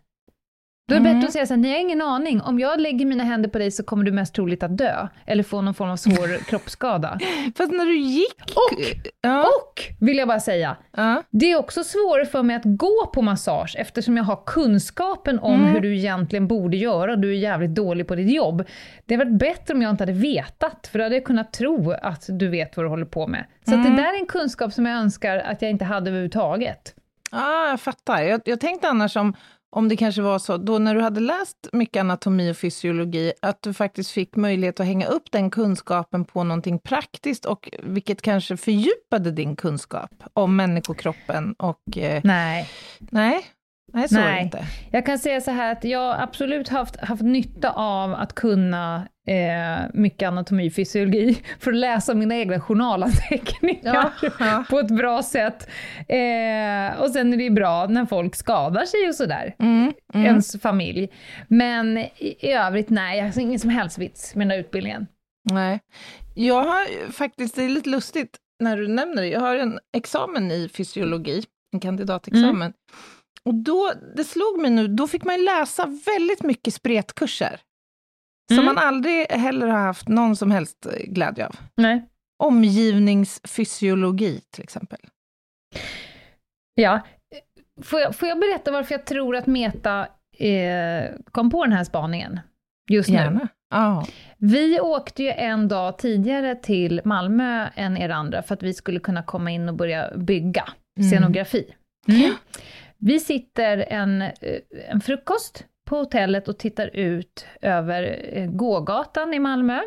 Då 0.89 0.95
är 0.95 1.01
det 1.01 1.09
Mm. 1.09 1.15
bättre 1.21 1.27
att 1.27 1.33
säga 1.33 1.47
så 1.47 1.55
här, 1.55 1.61
ni 1.61 1.71
har 1.73 1.79
ingen 1.79 2.03
aning, 2.03 2.41
om 2.41 2.59
jag 2.59 2.81
lägger 2.81 3.07
mina 3.07 3.25
händer 3.25 3.49
på 3.49 3.59
dig 3.59 3.71
så 3.71 3.83
kommer 3.85 4.05
du 4.05 4.13
mest 4.13 4.35
troligt 4.35 4.63
att 4.63 4.79
dö, 4.79 5.09
eller 5.27 5.43
få 5.43 5.61
någon 5.61 5.75
form 5.75 5.91
av 5.91 5.97
svår 5.97 6.45
kroppsskada. 6.49 7.19
Fast 7.57 7.73
när 7.73 7.85
du 7.87 7.97
gick... 7.99 8.35
Och, 8.57 8.81
ja, 9.21 9.43
och, 9.43 9.83
vill 10.01 10.17
jag 10.19 10.29
bara 10.29 10.41
säga, 10.41 10.77
ja. 10.97 11.23
det 11.31 11.53
är 11.53 11.59
också 11.59 11.85
svårare 11.85 12.27
för 12.27 12.43
mig 12.43 12.57
att 12.57 12.63
gå 12.65 13.07
på 13.15 13.23
massage, 13.23 13.77
eftersom 13.79 14.17
jag 14.17 14.25
har 14.25 14.39
kunskapen 14.47 15.39
om 15.39 15.55
Mm. 15.61 15.73
hur 15.75 15.81
du 15.81 15.97
egentligen 15.97 16.47
borde 16.49 16.77
göra, 16.77 17.13
och 17.13 17.19
du 17.19 17.31
är 17.31 17.35
jävligt 17.39 17.75
dålig 17.75 18.09
på 18.09 18.15
ditt 18.15 18.33
jobb. 18.35 18.65
Det 19.07 19.15
hade 19.15 19.25
varit 19.31 19.39
bättre 19.39 19.75
om 19.75 19.83
jag 19.83 19.91
inte 19.91 20.03
hade 20.03 20.13
vetat, 20.13 20.89
för 20.93 20.99
då 20.99 21.05
hade 21.05 21.15
jag 21.15 21.25
kunnat 21.25 21.53
tro 21.53 21.91
att 22.03 22.25
du 22.29 22.49
vet 22.49 22.77
vad 22.77 22.85
du 22.87 22.91
håller 22.91 23.07
på 23.07 23.27
med. 23.27 23.45
Så 23.67 23.75
Mm. 23.75 23.85
det 23.97 24.03
där 24.03 24.15
är 24.15 24.19
en 24.21 24.27
kunskap 24.27 24.73
som 24.73 24.87
jag 24.87 24.97
önskar 24.99 25.39
att 25.39 25.63
jag 25.63 25.71
inte 25.71 25.85
hade 25.85 26.11
överhuvudtaget. 26.11 26.95
Ja, 27.31 27.69
jag 27.69 27.81
fattar. 27.81 28.23
Jag, 28.23 28.41
jag 28.45 28.61
tänkte 28.61 28.89
annars 28.89 29.17
om, 29.17 29.35
om 29.75 29.89
det 29.89 29.97
kanske 29.97 30.23
var 30.23 30.39
så, 30.39 30.57
då 30.57 30.79
när 30.79 30.95
du 30.95 31.01
hade 31.01 31.21
läst 31.21 31.69
mycket 31.73 32.01
anatomi 32.01 32.53
och 32.53 32.57
fysiologi, 32.57 33.33
att 33.43 33.63
du 33.63 33.75
faktiskt 33.75 34.11
fick 34.11 34.37
möjlighet 34.37 34.81
att 34.81 34.87
hänga 34.87 35.07
upp 35.07 35.31
den 35.31 35.51
kunskapen 35.51 36.25
på 36.25 36.45
någonting 36.45 36.79
praktiskt, 36.79 37.45
och 37.45 37.71
vilket 37.83 38.23
kanske 38.23 38.57
fördjupade 38.57 39.31
din 39.31 39.57
kunskap 39.57 40.11
om 40.33 40.57
människokroppen 40.57 41.53
och... 41.53 41.99
Eh, 41.99 42.21
Nej. 42.25 42.71
nej, 42.99 43.47
nej, 43.93 44.09
så 44.09 44.15
Nej. 44.15 44.43
inte. 44.43 44.67
Jag 44.91 45.07
kan 45.07 45.19
säga 45.19 45.41
så 45.41 45.51
här 45.51 45.73
att 45.73 45.85
jag 45.85 46.21
absolut 46.21 46.69
haft, 46.69 46.97
haft 46.97 47.23
nytta 47.23 47.71
av 47.71 48.15
att 48.15 48.35
kunna 48.35 49.09
eh, 49.29 49.87
mycket 49.95 50.29
anatomi 50.29 50.69
och 50.69 50.73
fysiologi 50.75 51.43
för 51.61 51.71
att 51.71 51.77
läsa 51.77 52.15
mina 52.15 52.37
egna 52.37 52.61
journalanteckningar 52.61 53.81
Ja, 53.83 54.11
ja. 54.41 54.65
på 54.71 54.79
ett 54.79 54.91
bra 54.97 55.23
sätt. 55.23 55.69
Eh, 56.09 57.01
och 57.03 57.11
sen 57.11 57.33
är 57.33 57.37
det 57.37 57.43
ju 57.43 57.51
bra 57.51 57.87
när 57.87 58.07
folk 58.07 58.35
skadar 58.35 58.85
sig 58.85 59.09
och 59.09 59.15
sådär, 59.15 59.55
Mm, 59.59 59.93
mm. 60.15 60.27
ens 60.27 60.61
familj. 60.63 61.09
Men 61.49 61.99
i, 61.99 62.37
i 62.41 62.53
övrigt, 62.53 62.91
nej, 62.91 63.19
jag 63.19 63.25
har 63.25 63.39
ingen 63.41 63.59
som 63.61 63.71
helst 63.71 63.99
vits 63.99 64.35
med 64.35 64.47
den 64.47 64.51
här 64.51 64.59
utbildningen. 64.59 65.07
Nej. 65.53 65.81
Jag 66.35 66.65
har 66.65 67.11
faktiskt, 67.13 67.57
det 67.57 67.65
är 67.65 67.69
lite 67.69 67.89
lustigt 67.91 68.37
när 68.63 68.77
du 68.77 68.89
nämner 68.89 69.23
det, 69.23 69.29
jag 69.29 69.41
har 69.41 69.57
en 69.57 69.79
examen 69.97 70.51
i 70.51 70.69
fysiologi, 70.69 71.43
en 71.73 71.81
kandidatexamen. 71.81 72.73
Och 73.45 73.55
då, 73.55 73.93
det 74.17 74.25
slog 74.25 74.61
mig 74.61 74.71
nu, 74.71 74.89
då 74.89 75.07
fick 75.07 75.25
man 75.25 75.45
läsa 75.45 75.87
väldigt 76.07 76.43
mycket 76.43 76.75
spretkurser. 76.75 77.61
Som 78.49 78.59
Mm. 78.59 78.75
man 78.75 78.85
aldrig 78.85 79.27
heller 79.33 79.67
har 79.67 79.79
haft 79.79 80.09
någon 80.09 80.37
som 80.37 80.51
helst 80.51 80.87
eh, 80.87 80.93
glädje 81.07 81.47
av. 81.47 81.57
Nej. 81.77 82.09
Omgivningsfysiologi 82.43 84.41
till 84.51 84.65
exempel. 84.65 84.99
Ja. 86.75 87.01
Får 87.83 88.01
jag, 88.01 88.17
får 88.17 88.29
jag 88.29 88.41
berätta 88.41 88.71
varför 88.71 88.95
jag 88.95 89.05
tror 89.05 89.37
att 89.37 89.47
Meta 89.47 90.07
eh, 90.39 91.05
kom 91.31 91.51
på 91.51 91.65
den 91.65 91.73
här 91.73 91.85
spaningen 91.85 92.41
just 92.91 93.09
nu? 93.09 93.15
Gärna. 93.15 93.49
Ja. 93.71 94.07
Vi 94.39 94.81
åkte 94.81 95.23
ju 95.23 95.31
en 95.31 95.69
dag 95.69 95.99
tidigare 95.99 96.55
till 96.55 97.01
Malmö 97.05 97.69
än 97.75 97.97
er 97.97 98.09
andra 98.09 98.43
för 98.43 98.55
att 98.55 98.63
vi 98.63 98.75
skulle 98.75 99.01
kunna 99.01 99.23
komma 99.23 99.51
in 99.51 99.69
och 99.69 99.75
börja 99.75 100.17
bygga 100.17 100.69
Mm. 100.99 101.11
scenografi. 101.11 101.75
Vi 103.07 103.21
sitter 103.21 103.79
en, 103.79 104.23
eh, 104.23 104.33
en 104.89 105.01
frukost 105.01 105.65
på 105.89 105.97
hotellet 105.97 106.49
och 106.49 106.59
tittar 106.59 106.87
ut 106.97 107.47
över 107.63 108.21
eh, 108.33 108.47
gågatan 108.51 109.35
i 109.35 109.39
Malmö. 109.39 109.81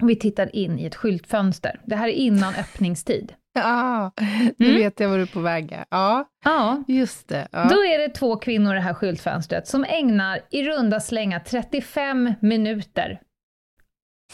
Och 0.00 0.10
vi 0.10 0.16
tittar 0.16 0.56
in 0.56 0.78
i 0.78 0.84
ett 0.84 0.94
skyltfönster. 0.94 1.80
Det 1.84 1.96
här 1.96 2.08
är 2.08 2.12
innan 2.12 2.54
öppningstid. 2.60 3.32
ja, 3.54 4.12
nu 4.56 4.66
Mm. 4.66 4.76
vet 4.76 5.00
jag 5.00 5.08
var 5.08 5.16
du 5.16 5.22
är 5.22 5.26
på 5.26 5.40
väg. 5.40 5.78
Ja, 5.90 6.24
Ja, 6.44 6.84
just 6.88 7.28
det. 7.28 7.48
Ja. 7.52 7.64
Då 7.70 7.84
är 7.84 7.98
det 7.98 8.08
två 8.08 8.36
kvinnor 8.36 8.72
i 8.72 8.74
det 8.74 8.80
här 8.82 8.94
skyltfönstret 8.94 9.66
som 9.68 9.84
ägnar 9.84 10.40
i 10.50 10.62
runda 10.68 11.00
slänga 11.00 11.40
35 11.40 12.34
minuter 12.40 13.20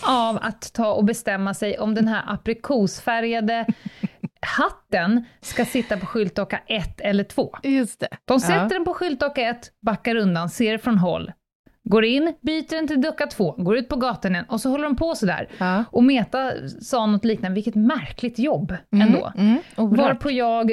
av 0.06 0.38
att 0.42 0.72
ta 0.72 0.92
och 0.94 1.04
bestämma 1.04 1.54
sig 1.54 1.78
om 1.78 1.94
den 1.94 2.08
här 2.08 2.22
aprikosfärgade 2.26 3.66
hatten 4.58 5.24
ska 5.40 5.64
sitta 5.64 5.96
på 5.96 6.06
skyltdocka 6.06 6.60
1 6.66 7.00
eller 7.00 7.24
2. 7.24 7.56
Just 7.62 8.00
det. 8.00 8.08
De 8.24 8.40
sätter 8.40 8.56
Ja. 8.62 8.68
den 8.68 8.84
på 8.84 8.94
skyltdocka 8.94 9.42
1, 9.50 9.70
backar 9.82 10.16
undan, 10.16 10.48
ser 10.50 10.78
från 10.78 10.98
håll, 10.98 11.32
går 11.84 12.04
in, 12.04 12.34
byter 12.40 12.76
den 12.76 12.88
till 12.88 13.00
docka 13.00 13.26
2, 13.26 13.52
går 13.58 13.76
ut 13.76 13.88
på 13.88 13.96
gatan 13.96 14.32
igen 14.32 14.44
och 14.48 14.60
så 14.60 14.70
håller 14.70 14.84
de 14.84 14.96
på 14.96 15.14
sådär. 15.14 15.48
Ja. 15.58 15.84
Och 15.90 16.04
Meta 16.04 16.50
sa 16.80 17.06
något 17.06 17.24
liknande, 17.24 17.54
vilket 17.54 17.74
märkligt 17.74 18.38
jobb 18.38 18.74
ändå. 18.92 19.32
Mm, 19.36 19.46
mm, 19.48 19.58
oerhört. 19.76 19.98
Varpå 19.98 20.30
jag 20.30 20.72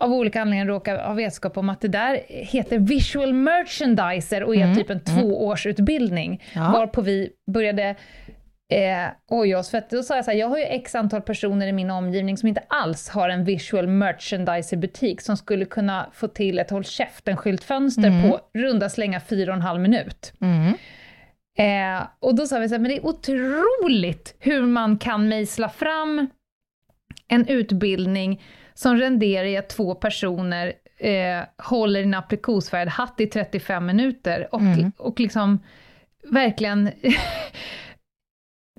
av 0.00 0.12
olika 0.12 0.40
anledningar 0.40 0.66
råkar 0.66 0.98
ha 1.06 1.14
vetskap 1.14 1.56
om 1.56 1.68
att 1.68 1.80
det 1.80 1.88
där 1.88 2.20
heter 2.28 2.78
visual 2.78 3.32
merchandiser 3.34 4.42
och 4.44 4.56
är 4.56 4.62
Mm, 4.64 4.76
typ 4.76 4.90
en 4.90 5.00
tvåårsutbildning. 5.00 6.42
Ja. 6.54 6.70
Varpå 6.72 7.00
vi 7.00 7.30
började 7.52 7.94
eh, 8.72 9.08
oja 9.28 9.58
oss, 9.58 9.70
för 9.70 9.78
att 9.78 9.90
då 9.90 10.02
sa 10.02 10.16
jag 10.16 10.24
så 10.24 10.30
här, 10.30 10.38
jag 10.38 10.48
har 10.48 10.58
ju 10.58 10.64
x 10.64 10.94
antal 10.94 11.22
personer 11.22 11.66
i 11.66 11.72
min 11.72 11.90
omgivning 11.90 12.36
som 12.36 12.48
inte 12.48 12.62
alls 12.68 13.08
har 13.08 13.28
en 13.28 13.44
visual 13.44 13.86
merchandiser-butik 13.86 15.20
som 15.20 15.36
skulle 15.36 15.64
kunna 15.64 16.10
få 16.12 16.28
till 16.28 16.58
ett 16.58 16.70
håll 16.70 16.84
käften-skyltfönster 16.84 18.30
på 18.30 18.40
runda 18.58 18.88
slänga 18.88 19.20
fyra 19.20 19.50
och 19.52 19.56
en 19.56 19.62
halv 19.62 19.80
minut. 19.80 20.32
Mm. 20.40 20.74
Eh, 21.58 22.06
och 22.20 22.34
då 22.34 22.46
sa 22.46 22.58
vi 22.58 22.68
så 22.68 22.74
här, 22.74 22.80
men 22.80 22.90
det 22.90 22.96
är 22.96 23.06
otroligt 23.06 24.36
hur 24.38 24.62
man 24.62 24.98
kan 24.98 25.28
mejsla 25.28 25.68
fram 25.68 26.26
en 27.28 27.48
utbildning 27.48 28.42
som 28.74 28.96
renderar 28.96 29.44
i 29.44 29.56
att 29.56 29.68
två 29.68 29.94
personer 29.94 30.72
eh, 30.98 31.40
håller 31.58 32.02
en 32.02 32.14
aprikosfärgad 32.14 32.88
hatt 32.88 33.20
i 33.20 33.26
35 33.26 33.86
minuter 33.86 34.48
och, 34.54 34.60
Mm. 34.60 34.92
och 34.98 35.20
liksom 35.20 35.58
verkligen 36.30 36.90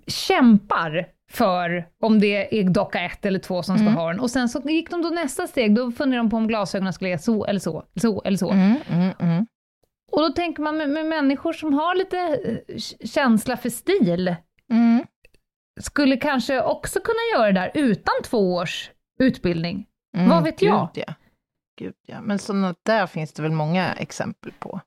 kämpar 0.07 1.07
för 1.31 1.87
om 2.01 2.19
det 2.19 2.59
är 2.59 2.63
docka 2.69 2.99
ett 3.01 3.25
eller 3.25 3.39
två 3.39 3.63
som 3.63 3.77
ska 3.77 3.83
Mm. 3.87 3.95
ha 3.97 4.07
den. 4.07 4.19
Och 4.19 4.31
sen 4.31 4.49
så 4.49 4.61
gick 4.69 4.89
de 4.89 5.01
då 5.01 5.09
nästa 5.09 5.47
steg, 5.47 5.75
då 5.75 5.91
funderade 5.91 6.25
de 6.27 6.29
på 6.29 6.37
om 6.37 6.47
glasögonen 6.47 6.93
skulle 6.93 7.09
vara 7.09 7.17
så 7.19 7.45
eller 7.45 7.59
så, 7.59 7.83
så 8.01 8.21
eller 8.21 8.37
så. 8.37 8.51
Mm, 8.51 8.75
mm, 8.89 9.11
mm. 9.19 9.45
Och 10.11 10.21
då 10.21 10.29
tänker 10.29 10.61
man 10.63 10.77
med, 10.77 10.89
med 10.89 11.05
människor 11.05 11.53
som 11.53 11.73
har 11.73 11.95
lite 11.95 12.17
eh, 12.67 12.77
känsla 13.07 13.57
för 13.57 13.69
stil, 13.69 14.35
Mm. 14.71 15.03
skulle 15.81 16.17
kanske 16.17 16.61
också 16.61 16.99
kunna 16.99 17.19
göra 17.41 17.51
det 17.51 17.59
där 17.59 17.71
utan 17.73 18.13
två 18.23 18.53
års 18.55 18.91
utbildning. 19.19 19.85
Mm, 20.17 20.29
Vad 20.29 20.43
vet 20.43 20.61
jag? 20.61 20.89
Gud, 20.93 21.03
ja. 21.07 21.13
Gud, 21.79 21.93
ja. 22.07 22.21
Men 22.21 22.39
sådana 22.39 22.75
där 22.85 23.07
finns 23.07 23.33
det 23.33 23.41
väl 23.41 23.51
många 23.51 23.93
exempel 23.93 24.51
på? 24.59 24.79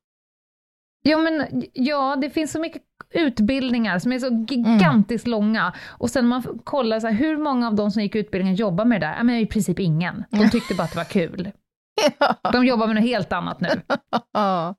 Ja, 1.11 1.19
men 1.19 1.63
ja, 1.73 2.17
det 2.21 2.31
finns 2.31 2.53
så 2.53 2.61
mycket 2.61 2.83
utbildningar 3.11 3.99
som 3.99 4.13
är 4.13 4.19
så 4.19 4.45
gigantiskt 4.49 5.27
långa. 5.27 5.73
Och 5.89 6.11
sen 6.11 6.27
man 6.27 6.43
får 6.43 6.59
kolla 6.65 7.01
så 7.01 7.07
här, 7.07 7.15
hur 7.15 7.37
många 7.37 7.67
av 7.67 7.75
de 7.75 7.91
som 7.91 8.03
gick 8.03 8.15
utbildningen 8.15 8.55
jobbar 8.57 8.85
med 8.85 9.01
det 9.01 9.07
där? 9.07 9.15
Ja, 9.17 9.23
men 9.23 9.35
i 9.37 9.47
princip 9.47 9.79
ingen. 9.79 10.25
De 10.31 10.51
tyckte 10.51 10.75
bara 10.75 10.83
att 10.83 10.91
det 10.93 10.97
var 10.97 11.05
kul. 11.05 11.51
De 12.53 12.65
jobbar 12.65 12.87
med 12.87 12.97
något 12.97 13.05
helt 13.05 13.33
annat 13.33 13.61
nu. 13.61 13.69
ja. 14.33 14.75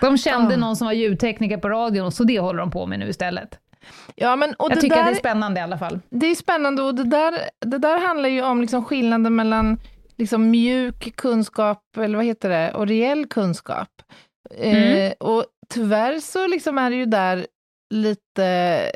De 0.00 0.18
kände 0.18 0.56
någon 0.56 0.76
som 0.76 0.84
var 0.86 0.92
ljudtekniker 0.92 1.56
på 1.56 1.68
radion, 1.68 2.12
så 2.12 2.24
det 2.24 2.38
håller 2.40 2.58
de 2.58 2.70
på 2.70 2.86
med 2.86 2.98
nu 2.98 3.08
istället. 3.08 3.58
ja, 4.14 4.36
men 4.36 4.54
och 4.54 4.70
Jag 4.70 4.76
det 4.76 4.80
tycker 4.80 4.96
där, 4.96 5.02
att 5.02 5.08
det 5.08 5.14
är 5.14 5.18
spännande 5.18 5.60
i 5.60 5.62
alla 5.62 5.78
fall. 5.78 6.00
det 6.10 6.26
är 6.26 6.34
spännande 6.34 6.82
och 6.82 6.94
det 6.94 7.04
där, 7.04 7.34
det 7.60 7.78
där 7.78 8.06
handlar 8.06 8.28
ju 8.28 8.42
om 8.42 8.60
liksom 8.60 8.84
skillnaden 8.84 9.36
mellan 9.36 9.78
liksom 10.16 10.50
mjuk 10.50 11.16
kunskap, 11.16 11.82
eller 11.96 12.16
vad 12.16 12.24
heter 12.26 12.48
det, 12.48 12.72
och 12.74 12.86
reell 12.86 13.26
kunskap. 13.26 13.88
Mm. 14.50 15.06
Eh, 15.06 15.12
och 15.12 15.46
tyvärr 15.68 16.20
så 16.20 16.46
liksom 16.46 16.78
är 16.78 16.90
det 16.90 16.96
ju 16.96 17.06
där 17.06 17.46
lite... 17.94 18.90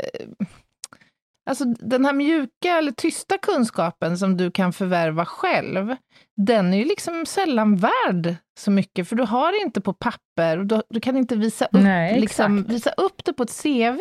Alltså 1.51 1.65
den 1.65 2.05
här 2.05 2.13
mjuka 2.13 2.79
eller 2.79 2.93
tysta 2.93 3.39
kunskapen 3.39 4.19
som 4.19 4.37
du 4.37 4.51
kan 4.51 4.73
förvärva 4.73 5.25
själv, 5.25 5.97
den 6.37 6.75
är 6.75 6.79
ju 6.79 6.85
liksom 6.85 7.27
sällan 7.27 7.77
värd 7.77 8.35
så 8.59 8.71
mycket, 8.71 9.09
för 9.09 9.17
du 9.17 9.23
har 9.23 9.53
det 9.53 9.59
inte 9.59 9.81
på 9.81 9.93
papper 9.93 10.59
och 10.59 10.67
du, 10.67 10.83
du 10.89 11.01
kan 11.01 11.17
inte 11.17 11.37
visa 11.37 11.65
upp, 11.65 11.71
Nej, 11.73 12.21
liksom, 12.21 12.63
visa 12.63 12.91
upp 12.91 13.25
det 13.25 13.33
på 13.33 13.43
ett 13.43 13.63
CV, 13.63 13.99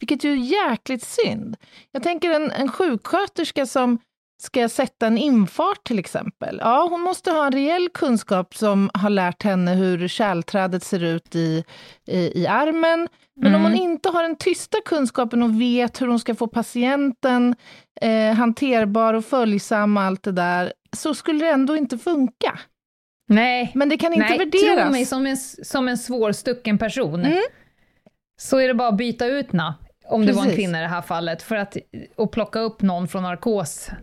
vilket 0.00 0.24
ju 0.24 0.32
är 0.32 0.36
jäkligt 0.36 1.02
synd. 1.02 1.56
Jag 1.92 2.02
tänker 2.02 2.30
en, 2.30 2.50
en 2.50 2.68
sjuksköterska 2.68 3.66
som 3.66 3.98
ska 4.42 4.68
sätta 4.68 5.06
en 5.06 5.18
infart 5.18 5.84
till 5.84 5.98
exempel. 5.98 6.58
Ja, 6.62 6.86
hon 6.90 7.00
måste 7.00 7.30
ha 7.30 7.46
en 7.46 7.52
reell 7.52 7.88
kunskap 7.94 8.54
som 8.54 8.90
har 8.94 9.10
lärt 9.10 9.42
henne 9.42 9.74
hur 9.74 10.08
kärlträdet 10.08 10.84
ser 10.84 11.02
ut 11.04 11.34
i, 11.34 11.64
i, 12.06 12.42
i 12.42 12.46
armen. 12.46 13.08
Men 13.40 13.54
om 13.54 13.62
hon 13.62 13.74
inte 13.74 14.08
har 14.08 14.22
den 14.22 14.36
tysta 14.36 14.78
kunskapen 14.84 15.42
och 15.42 15.60
vet 15.60 16.00
hur 16.00 16.06
hon 16.06 16.18
ska 16.18 16.34
få 16.34 16.46
patienten 16.46 17.54
eh, 18.00 18.34
hanterbar 18.34 19.14
och 19.14 19.24
följsam 19.24 19.96
och 19.96 20.02
allt 20.02 20.22
det 20.22 20.32
där, 20.32 20.72
så 20.96 21.14
skulle 21.14 21.44
det 21.44 21.50
ändå 21.50 21.76
inte 21.76 21.98
funka. 21.98 22.58
Nej, 23.28 23.72
Men 23.74 23.88
det 23.88 23.96
kan 23.96 24.12
inte 24.12 24.28
Nej 24.28 24.38
värderas. 24.38 24.82
tro 24.82 24.90
mig, 24.90 25.04
som 25.04 25.26
en, 25.26 25.36
som 25.36 25.88
en 25.88 25.98
svårstucken 25.98 26.78
person, 26.78 27.24
Mm. 27.24 27.38
så 28.40 28.58
är 28.58 28.68
det 28.68 28.74
bara 28.74 28.88
att 28.88 28.96
byta 28.96 29.26
ut 29.26 29.52
na, 29.52 29.74
om 30.08 30.26
det 30.26 30.32
var 30.32 30.42
en 30.42 30.48
Precis. 30.48 30.56
kvinna 30.64 30.78
i 30.78 30.82
det 30.82 30.88
här 30.88 31.02
fallet, 31.02 31.42
för 31.42 31.56
att 31.56 31.76
och 32.16 32.32
plocka 32.32 32.58
upp 32.58 32.82
någon 32.82 33.08
från 33.08 33.22
narkosgänget, 33.22 33.98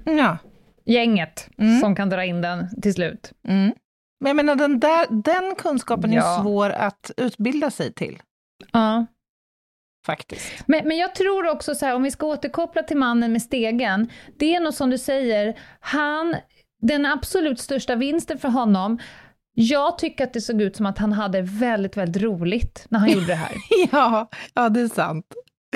Ja. 1.58 1.63
Mm. 1.63 1.80
som 1.80 1.96
kan 1.96 2.10
dra 2.10 2.26
in 2.26 2.41
den 2.41 2.82
till 2.82 2.94
slut. 2.94 3.32
Mm. 3.48 3.74
Men 4.20 4.28
jag 4.30 4.36
menar, 4.36 4.56
den, 4.56 4.80
där, 4.80 5.06
den 5.24 5.56
kunskapen 5.56 6.12
är 6.13 6.15
Ja. 6.15 6.38
ju 6.38 6.44
svår 6.44 6.70
att 6.70 7.12
utbilda 7.18 7.72
sig 7.72 7.94
till, 7.94 8.20
Ja. 8.72 9.06
faktiskt. 10.06 10.63
Men, 10.68 10.88
men 10.88 10.98
jag 10.98 11.15
tror 11.15 11.48
också 11.50 11.76
så 11.76 11.86
här, 11.86 11.96
om 11.96 12.04
vi 12.04 12.12
ska 12.12 12.26
återkoppla 12.26 12.84
till 12.84 12.98
mannen 12.98 13.32
med 13.32 13.41
stegen, 13.41 14.10
det 14.39 14.56
är 14.56 14.60
nog 14.60 14.74
som 14.74 14.89
du 14.89 14.98
säger, 14.98 15.60
han, 15.80 16.36
den 16.82 17.06
absolut 17.06 17.60
största 17.60 17.96
vinsten 17.96 18.38
för 18.38 18.50
honom, 18.50 19.00
jag 19.58 19.98
tycker 19.98 20.24
att 20.24 20.34
det 20.34 20.41
såg 20.41 20.62
ut 20.62 20.76
som 20.76 20.86
att 20.86 20.98
han 20.98 21.13
hade 21.13 21.41
väldigt, 21.41 21.98
väldigt 21.98 22.24
roligt 22.24 22.86
när 22.89 23.00
han 23.00 23.10
gjorde 23.12 23.26
det 23.28 23.36
här. 23.36 23.52
Ja, 23.91 24.30
ja, 24.54 24.70
det 24.70 24.82
är 24.82 24.88
sant. 24.88 25.26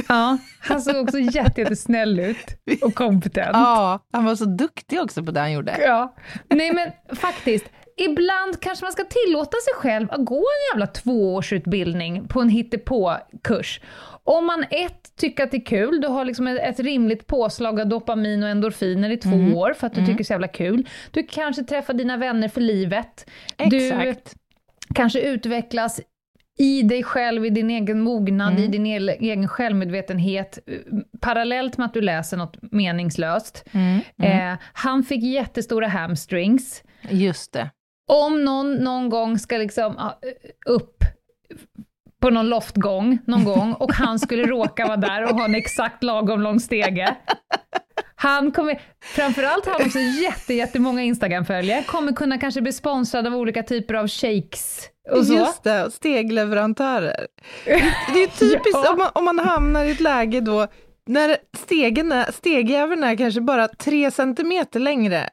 Ja, 0.07 0.37
han 0.59 0.81
såg 0.81 0.95
också 0.95 1.19
jätte, 1.19 1.61
jättesnäll 1.61 2.19
ut 2.19 2.57
och 2.81 2.95
kompetent. 2.95 3.49
Ja, 3.53 3.99
han 4.13 4.25
var 4.25 4.35
så 4.35 4.45
duktig 4.45 5.01
också 5.01 5.23
på 5.23 5.31
det 5.31 5.39
han 5.39 5.51
gjorde. 5.51 5.75
Ja. 5.81 6.15
Nej 6.49 6.73
men 6.73 7.15
faktiskt, 7.15 7.65
ibland 7.97 8.59
kanske 8.59 8.85
man 8.85 8.91
ska 8.91 9.03
tillåta 9.03 9.57
sig 9.57 9.73
själv 9.75 10.11
att 10.11 10.25
gå 10.25 10.37
en 10.37 10.73
jävla 10.73 10.87
tvåårsutbildning 10.87 12.27
på 12.27 12.41
en 12.41 12.49
hittepå-kurs. 12.49 13.81
Om 14.23 14.45
man 14.45 14.65
ett, 14.69 15.15
tycker 15.15 15.43
att 15.43 15.51
det 15.51 15.57
är 15.57 15.65
kul, 15.65 16.01
du 16.01 16.07
har 16.07 16.25
liksom 16.25 16.47
ett, 16.47 16.79
rimligt 16.79 17.27
påslag 17.27 17.79
av 17.81 17.87
dopamin 17.87 18.43
och 18.43 18.49
endorfiner 18.49 19.09
i 19.09 19.17
två 19.17 19.57
år 19.57 19.73
för 19.73 19.87
att 19.87 19.93
du 19.93 20.01
tycker 20.01 20.13
det 20.13 20.21
är 20.21 20.23
så 20.23 20.33
jävla 20.33 20.47
kul. 20.47 20.89
Du 21.11 21.23
kanske 21.23 21.63
träffar 21.63 21.93
dina 21.93 22.17
vänner 22.17 22.47
för 22.47 22.61
livet. 22.61 23.29
Du 23.57 23.87
Exakt. 23.87 24.35
kanske 24.95 25.21
utvecklas 25.21 26.01
i 26.59 26.81
dig 26.81 27.03
själv, 27.03 27.45
i 27.45 27.49
din 27.49 27.69
egen 27.69 28.01
mognad, 28.01 28.59
i 28.59 28.67
din 28.67 28.85
egen 28.85 29.47
självmedvetenhet, 29.47 30.59
eh, 30.67 30.77
parallellt 31.21 31.77
med 31.77 31.85
att 31.85 31.93
du 31.93 32.01
läser 32.01 32.37
något 32.37 32.57
meningslöst. 32.61 33.65
Eh, 34.23 34.57
han 34.73 35.03
fick 35.03 35.23
jättestora 35.23 35.87
hamstrings. 35.87 36.83
Just 37.09 37.53
det. 37.53 37.69
Om 38.07 38.45
någon 38.45 38.73
någon 38.73 39.09
gång 39.09 39.39
ska 39.39 39.57
liksom 39.57 39.95
ja, 39.97 40.19
upp 40.65 41.03
på 42.21 42.29
någon 42.29 42.49
loftgång 42.49 43.17
någon 43.25 43.43
gång 43.43 43.73
och 43.73 43.93
han 43.93 44.19
skulle 44.19 44.43
råka 44.43 44.87
vara 44.87 44.97
där 44.97 45.23
och 45.23 45.29
ha 45.29 45.45
en 45.45 45.55
exakt 45.55 46.03
lagom 46.03 46.41
lång 46.41 46.59
stege. 46.59 47.15
Han 48.15 48.51
kommer, 48.51 48.81
framförallt 49.01 49.65
har 49.65 49.73
han 49.73 49.85
också 49.85 49.99
jätte, 49.99 50.53
jättemånga 50.53 51.03
Instagram-följare, 51.03 51.83
kommer 51.83 52.11
kunna 52.13 52.37
kanske 52.37 52.61
bli 52.61 52.73
sponsrad 52.73 53.27
av 53.27 53.35
olika 53.35 53.63
typer 53.63 53.93
av 53.93 54.07
shakes 54.07 54.89
och 55.11 55.25
så. 55.25 55.33
Just 55.33 55.63
det, 55.63 55.91
stegleverantörer. 55.91 57.27
Det 58.13 58.23
är 58.23 58.27
typiskt 58.39 58.65
Ja. 58.83 58.91
om, 58.91 58.97
man, 58.97 59.09
om 59.15 59.25
man 59.25 59.39
hamnar 59.39 59.83
i 59.85 59.91
ett 59.91 59.99
läge 59.99 60.41
då 60.41 60.67
när 61.05 61.37
stegen 61.57 62.11
är, 62.11 62.31
stegjäveln 62.31 63.03
är 63.03 63.17
kanske 63.17 63.41
bara 63.41 63.67
tre 63.67 64.11
centimeter 64.11 64.79
längre. 64.79 65.29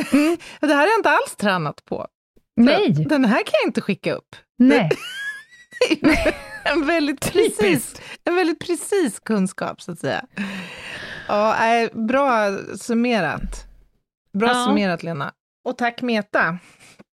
det 0.60 0.66
här 0.74 0.76
har 0.76 0.86
jag 0.86 0.98
inte 0.98 1.10
alls 1.10 1.36
tränat 1.36 1.84
på. 1.84 2.06
Nej, 2.56 2.88
Den 3.08 3.24
här 3.24 3.36
kan 3.38 3.52
jag 3.62 3.68
inte 3.68 3.80
skicka 3.80 4.12
upp. 4.14 4.36
nej. 4.58 4.90
En 6.64 6.86
väldigt 6.86 7.32
precis, 7.32 8.00
en 8.24 8.34
väldigt 8.36 8.60
precis 8.66 9.20
kunskap, 9.20 9.82
så 9.82 9.92
att 9.92 9.98
säga. 9.98 10.24
Ja, 11.28 11.88
bra 11.92 12.56
summerat. 12.78 13.66
Bra 14.32 14.48
Ja. 14.48 14.54
summerat, 14.54 15.02
Lena. 15.02 15.32
Och 15.64 15.78
tack 15.78 16.02
Meta. 16.02 16.58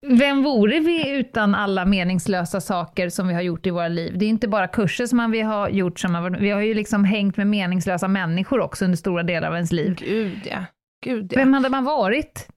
Vem 0.06 0.42
vore 0.42 0.80
vi 0.80 1.10
utan 1.10 1.54
alla 1.54 1.84
meningslösa 1.84 2.60
saker 2.60 3.08
som 3.08 3.28
vi 3.28 3.34
har 3.34 3.42
gjort 3.42 3.66
i 3.66 3.70
våra 3.70 3.88
liv? 3.88 4.18
Det 4.18 4.24
är 4.24 4.28
inte 4.28 4.48
bara 4.48 4.68
kurser 4.68 5.06
som 5.06 5.30
vi 5.30 5.40
har 5.40 5.68
gjort, 5.68 6.00
som 6.00 6.36
vi 6.40 6.50
har 6.50 6.60
ju 6.60 6.74
liksom 6.74 7.04
hängt 7.04 7.36
med 7.36 7.46
meningslösa 7.46 8.08
människor 8.08 8.60
också 8.60 8.84
under 8.84 8.96
stora 8.96 9.22
delar 9.22 9.48
av 9.48 9.54
ens 9.54 9.72
liv. 9.72 9.94
Gud 9.98 10.40
ja. 10.44 10.64
Gud 11.04 11.32
ja. 11.32 11.38
Vem 11.38 11.52
hade 11.54 11.68
man 11.68 11.84
varit? 11.84 12.48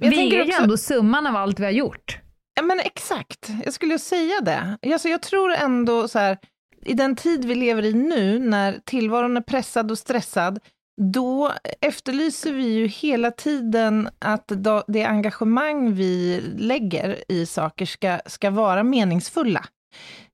jag 0.00 0.10
vi 0.10 0.40
är 0.40 0.44
ju 0.46 0.52
ändå 0.52 0.76
summan 0.76 1.26
av 1.26 1.36
allt 1.36 1.60
vi 1.60 1.64
har 1.64 1.72
gjort. 1.72 2.18
Ja, 2.54 2.62
men 2.62 2.80
exakt. 2.80 3.48
Jag 3.64 3.74
skulle 3.74 3.98
säga 3.98 4.40
det. 4.42 4.76
Alltså, 4.92 5.08
jag 5.08 5.22
tror 5.22 5.52
ändå 5.52 6.08
så 6.08 6.18
här, 6.18 6.38
i 6.82 6.94
den 6.94 7.16
tid 7.16 7.44
vi 7.44 7.54
lever 7.54 7.84
i 7.84 7.92
nu, 7.92 8.38
när 8.38 8.78
tillvaron 8.84 9.36
är 9.36 9.40
pressad 9.40 9.90
och 9.90 9.98
stressad, 9.98 10.58
då 11.00 11.52
efterlyser 11.80 12.52
vi 12.52 12.64
ju 12.72 12.86
hela 12.86 13.30
tiden 13.30 14.08
att 14.18 14.52
det 14.88 15.04
engagemang 15.04 15.92
vi 15.94 16.42
lägger 16.58 17.24
i 17.28 17.46
saker 17.46 17.86
ska, 17.86 18.18
ska 18.26 18.50
vara 18.50 18.82
meningsfulla. 18.82 19.64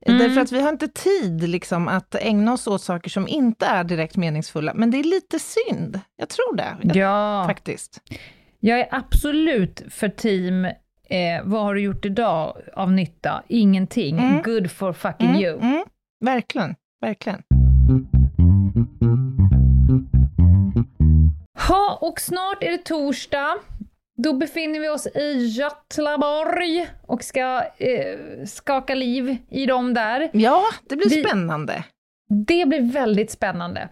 Mm. 0.07 0.19
Därför 0.19 0.41
att 0.41 0.53
vi 0.53 0.61
har 0.61 0.69
inte 0.69 0.89
tid 0.89 1.49
liksom, 1.49 1.89
att 1.89 2.15
ägna 2.15 2.53
oss 2.53 2.67
åt 2.67 2.83
saker 2.83 3.11
som 3.11 3.29
inte 3.29 3.67
är 3.67 3.85
direkt 3.85 4.17
meningsfulla. 4.17 4.75
Men 4.75 4.91
det 4.91 4.99
är 4.99 5.05
lite 5.05 5.39
synd. 5.39 6.01
Jag 6.17 6.29
tror 6.29 6.57
det, 6.57 6.99
Ja, 6.99 7.45
faktiskt. 7.49 8.01
jag 8.61 8.81
är 8.81 8.89
absolut 8.91 9.83
för 9.91 10.09
team 10.09 10.65
eh, 10.65 11.43
vad 11.45 11.63
har 11.63 11.75
du 11.75 11.81
gjort 11.81 12.05
idag 12.05 12.57
av 12.75 12.93
nytta? 12.93 13.43
Ingenting. 13.49 14.19
Mm. 14.19 14.43
Good 14.43 14.71
for 14.71 14.93
fucking 14.93 15.29
Mm, 15.31 15.43
you. 15.43 15.59
Verkligen, 16.25 16.75
verkligen. 17.01 17.43
Ha, 21.69 21.99
och 22.01 22.21
snart 22.21 22.63
är 22.63 22.71
det 22.71 22.79
torsdag. 22.85 23.55
Då 24.23 24.33
befinner 24.33 24.81
vi 24.81 24.89
oss 24.89 25.07
i 25.07 25.47
Göteborg 25.47 26.89
och 27.07 27.23
ska 27.25 27.63
eh, 27.77 28.19
skaka 28.47 28.95
liv 28.95 29.37
i 29.51 29.67
dem 29.67 29.95
där. 29.95 30.31
Ja, 30.33 30.63
det 30.89 30.97
blir 30.97 31.09
Vi- 31.11 31.23
spännande. 31.25 31.85
Det 32.47 32.67
blir 32.69 32.93
väldigt 32.93 33.31
spännande. 33.31 33.89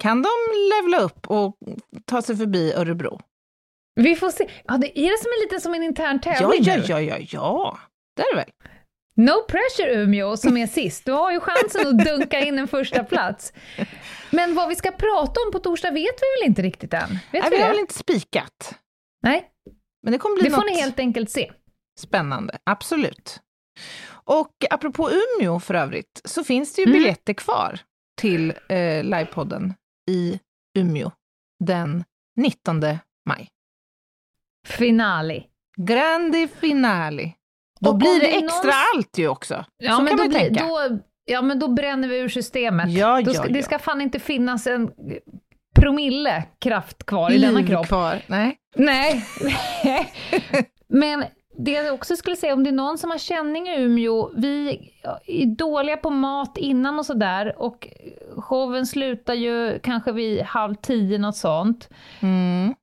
Kan 0.00 0.22
de 0.22 0.28
levla 0.74 0.98
upp 1.04 1.26
och 1.30 1.56
ta 2.04 2.22
sig 2.22 2.36
förbi 2.36 2.72
Örebro? 2.72 3.20
Vi 3.94 4.14
får 4.16 4.30
se. 4.30 4.48
Ja, 4.64 4.76
det 4.78 4.98
är 4.98 5.10
det 5.10 5.18
som 5.18 5.28
är 5.28 5.44
lite 5.44 5.60
som 5.60 5.74
en 5.74 5.82
intern 5.82 6.20
Ja, 6.24 6.32
tävling 6.34 6.62
ja, 6.62 6.76
nu? 6.76 6.82
ja, 6.86 7.00
ja, 7.00 7.16
ja. 7.30 7.78
Det 8.16 8.22
är 8.22 8.34
det 8.34 8.36
väl? 8.40 8.50
No 9.20 9.42
pressure 9.48 10.02
Umeå 10.02 10.36
som 10.36 10.56
är 10.56 10.66
sist. 10.66 11.04
Du 11.04 11.12
har 11.12 11.32
ju 11.32 11.40
chansen 11.40 11.86
att 11.86 12.04
dunka 12.04 12.40
in 12.40 12.58
en 12.58 12.68
första 12.68 13.04
plats. 13.04 13.52
Men 14.30 14.54
vad 14.54 14.68
vi 14.68 14.76
ska 14.76 14.90
prata 14.92 15.40
om 15.46 15.52
på 15.52 15.58
torsdag 15.58 15.90
vet 15.90 16.14
vi 16.20 16.40
väl 16.42 16.48
inte 16.50 16.62
riktigt 16.62 16.94
än? 16.94 17.08
Vet 17.10 17.18
Nej, 17.32 17.50
vi 17.50 17.56
vi 17.56 17.62
har 17.62 17.68
väl 17.70 17.78
inte 17.78 17.94
spikat. 17.94 18.74
Nej, 19.22 19.50
Men 20.02 20.12
det 20.12 20.18
kommer 20.18 20.36
bli 20.36 20.44
det 20.44 20.50
får 20.54 20.62
något 20.62 20.70
ni 20.72 20.80
helt 20.80 20.98
enkelt 20.98 21.30
se. 21.30 21.52
spännande, 21.98 22.58
absolut. 22.64 23.40
Och 24.10 24.52
apropå 24.70 25.10
Umeå 25.10 25.60
för 25.60 25.74
övrigt, 25.74 26.20
så 26.24 26.44
finns 26.44 26.74
det 26.74 26.82
ju 26.82 26.86
Mm. 26.88 26.98
biljetter 26.98 27.32
kvar 27.32 27.80
till 28.20 28.50
eh, 28.68 29.04
livepodden 29.04 29.74
i 30.10 30.40
Umeå 30.78 31.10
den 31.64 32.04
19 32.36 32.80
maj. 33.26 33.48
Finale. 34.66 35.44
Grande 35.76 36.48
finale. 36.48 37.32
Då 37.80 37.90
Och 37.90 37.96
blir 37.98 38.20
det 38.20 38.26
extra 38.36 38.70
någon- 38.70 38.74
allt 38.96 39.18
ju 39.18 39.28
också. 39.28 39.64
Ja, 39.78 39.92
så 39.96 40.02
men 40.02 40.08
kan 40.08 40.16
då 40.16 40.22
man 40.22 40.28
blir, 40.28 40.38
tänka. 40.38 40.64
Då, 40.66 40.98
ja, 41.24 41.42
men 41.42 41.58
då 41.58 41.68
bränner 41.68 42.08
vi 42.08 42.18
ur 42.18 42.28
systemet. 42.28 42.88
Ja, 42.90 43.20
ja, 43.20 43.34
ska, 43.34 43.46
ja. 43.46 43.52
Det 43.52 43.62
ska 43.62 43.78
fan 43.78 44.00
inte 44.00 44.18
finnas 44.18 44.66
en 44.66 44.90
promille 45.76 46.44
kraft 46.58 47.06
kvar 47.06 47.30
i 47.30 47.38
denna 47.38 47.58
Liv 47.60 47.66
kropp. 47.66 47.86
kvar. 47.86 48.18
Nej. 48.26 48.58
Nej. 48.76 49.24
Men 50.88 51.24
det 51.58 51.70
jag 51.70 51.94
också 51.94 52.16
skulle 52.16 52.36
säga, 52.36 52.54
om 52.54 52.64
det 52.64 52.70
är 52.70 52.72
någon 52.74 52.98
som 52.98 53.10
har 53.10 53.18
känning 53.18 53.68
i 53.68 53.80
Umeå, 53.82 54.30
vi 54.36 54.80
är 55.26 55.46
dåliga 55.46 55.96
på 55.96 56.10
mat 56.10 56.56
innan 56.58 56.98
och 56.98 57.06
sådär 57.06 57.54
och 57.58 57.88
showen 58.36 58.86
slutar 58.86 59.34
ju 59.34 59.78
kanske 59.78 60.12
vid 60.12 60.42
halv 60.42 60.74
tio, 60.74 61.18
något 61.18 61.36
sånt. 61.36 61.88
Mm. 62.20 62.74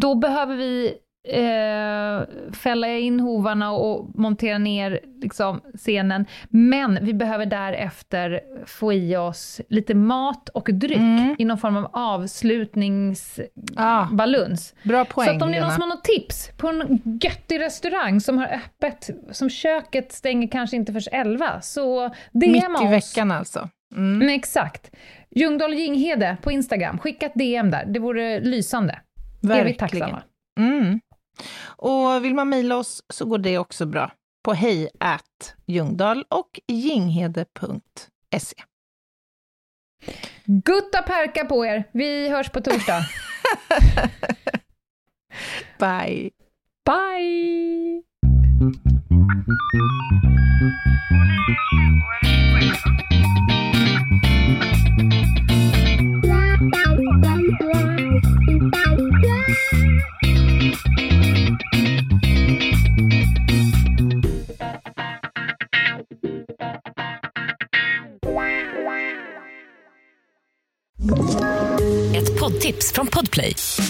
Då 0.00 0.14
behöver 0.14 0.56
vi 0.56 0.94
eh, 1.24 2.22
fälla 2.52 2.88
in 2.88 3.20
hovarna 3.20 3.72
och 3.72 4.10
montera 4.18 4.58
ner 4.58 5.00
liksom, 5.22 5.60
scenen. 5.74 6.26
Men 6.48 6.98
vi 7.02 7.14
behöver 7.14 7.46
därefter 7.46 8.40
få 8.66 8.92
i 8.92 9.16
oss 9.16 9.60
lite 9.68 9.94
mat 9.94 10.48
och 10.48 10.68
dryck 10.72 10.96
Mm. 10.98 11.36
i 11.38 11.44
någon 11.44 11.58
form 11.58 11.76
av 11.76 11.90
avslutningsbaluns. 11.92 13.44
Ah, 13.76 14.88
bra 14.88 15.04
poäng, 15.04 15.26
Så 15.28 15.34
att 15.36 15.42
om 15.42 15.50
det 15.52 15.56
är 15.58 15.62
någon 15.62 15.70
som 15.72 15.80
har 15.82 15.88
något 15.88 16.04
tips 16.04 16.50
på 16.56 16.68
en 16.68 17.02
göttig 17.22 17.60
restaurang 17.60 18.20
som 18.20 18.38
har 18.38 18.46
öppet, 18.46 19.10
som 19.30 19.50
köket 19.50 20.12
stänger 20.12 20.48
kanske 20.48 20.76
inte 20.76 20.92
förrän 20.92 21.20
11, 21.20 21.60
så 21.60 22.10
Mitt 22.32 22.62
DMa 22.64 22.82
i 22.82 22.86
oss. 22.86 22.92
veckan 22.92 23.30
alltså. 23.32 23.68
Mm. 23.96 24.14
Mm, 24.22 24.28
exakt. 24.34 24.90
Ljungdahl 25.30 25.74
Jinghede 25.74 26.36
på 26.42 26.50
Instagram, 26.52 26.98
skicka 26.98 27.26
ett 27.26 27.34
DM 27.34 27.70
där, 27.70 27.84
det 27.86 27.98
vore 28.00 28.40
lysande. 28.40 28.98
Det 29.40 29.52
är 29.52 29.64
vi 29.64 29.72
Verkligen. 29.72 29.76
tacksamma. 30.08 30.22
Mm. 30.60 31.00
Och 31.66 32.24
vill 32.24 32.34
man 32.34 32.48
mejla 32.48 32.76
oss 32.76 33.02
så 33.08 33.24
går 33.24 33.38
det 33.38 33.58
också 33.58 33.86
bra 33.86 34.12
på 34.44 34.52
hej 34.52 34.88
Ljungdahl 35.66 36.24
och 36.28 36.60
jinghede.se. 36.66 38.56
Gutta 40.44 41.02
perka 41.02 41.44
på 41.44 41.66
er, 41.66 41.84
vi 41.92 42.28
hörs 42.28 42.50
på 42.50 42.60
torsdag. 42.60 43.06
Bye! 45.78 46.30
Bye! 46.84 48.02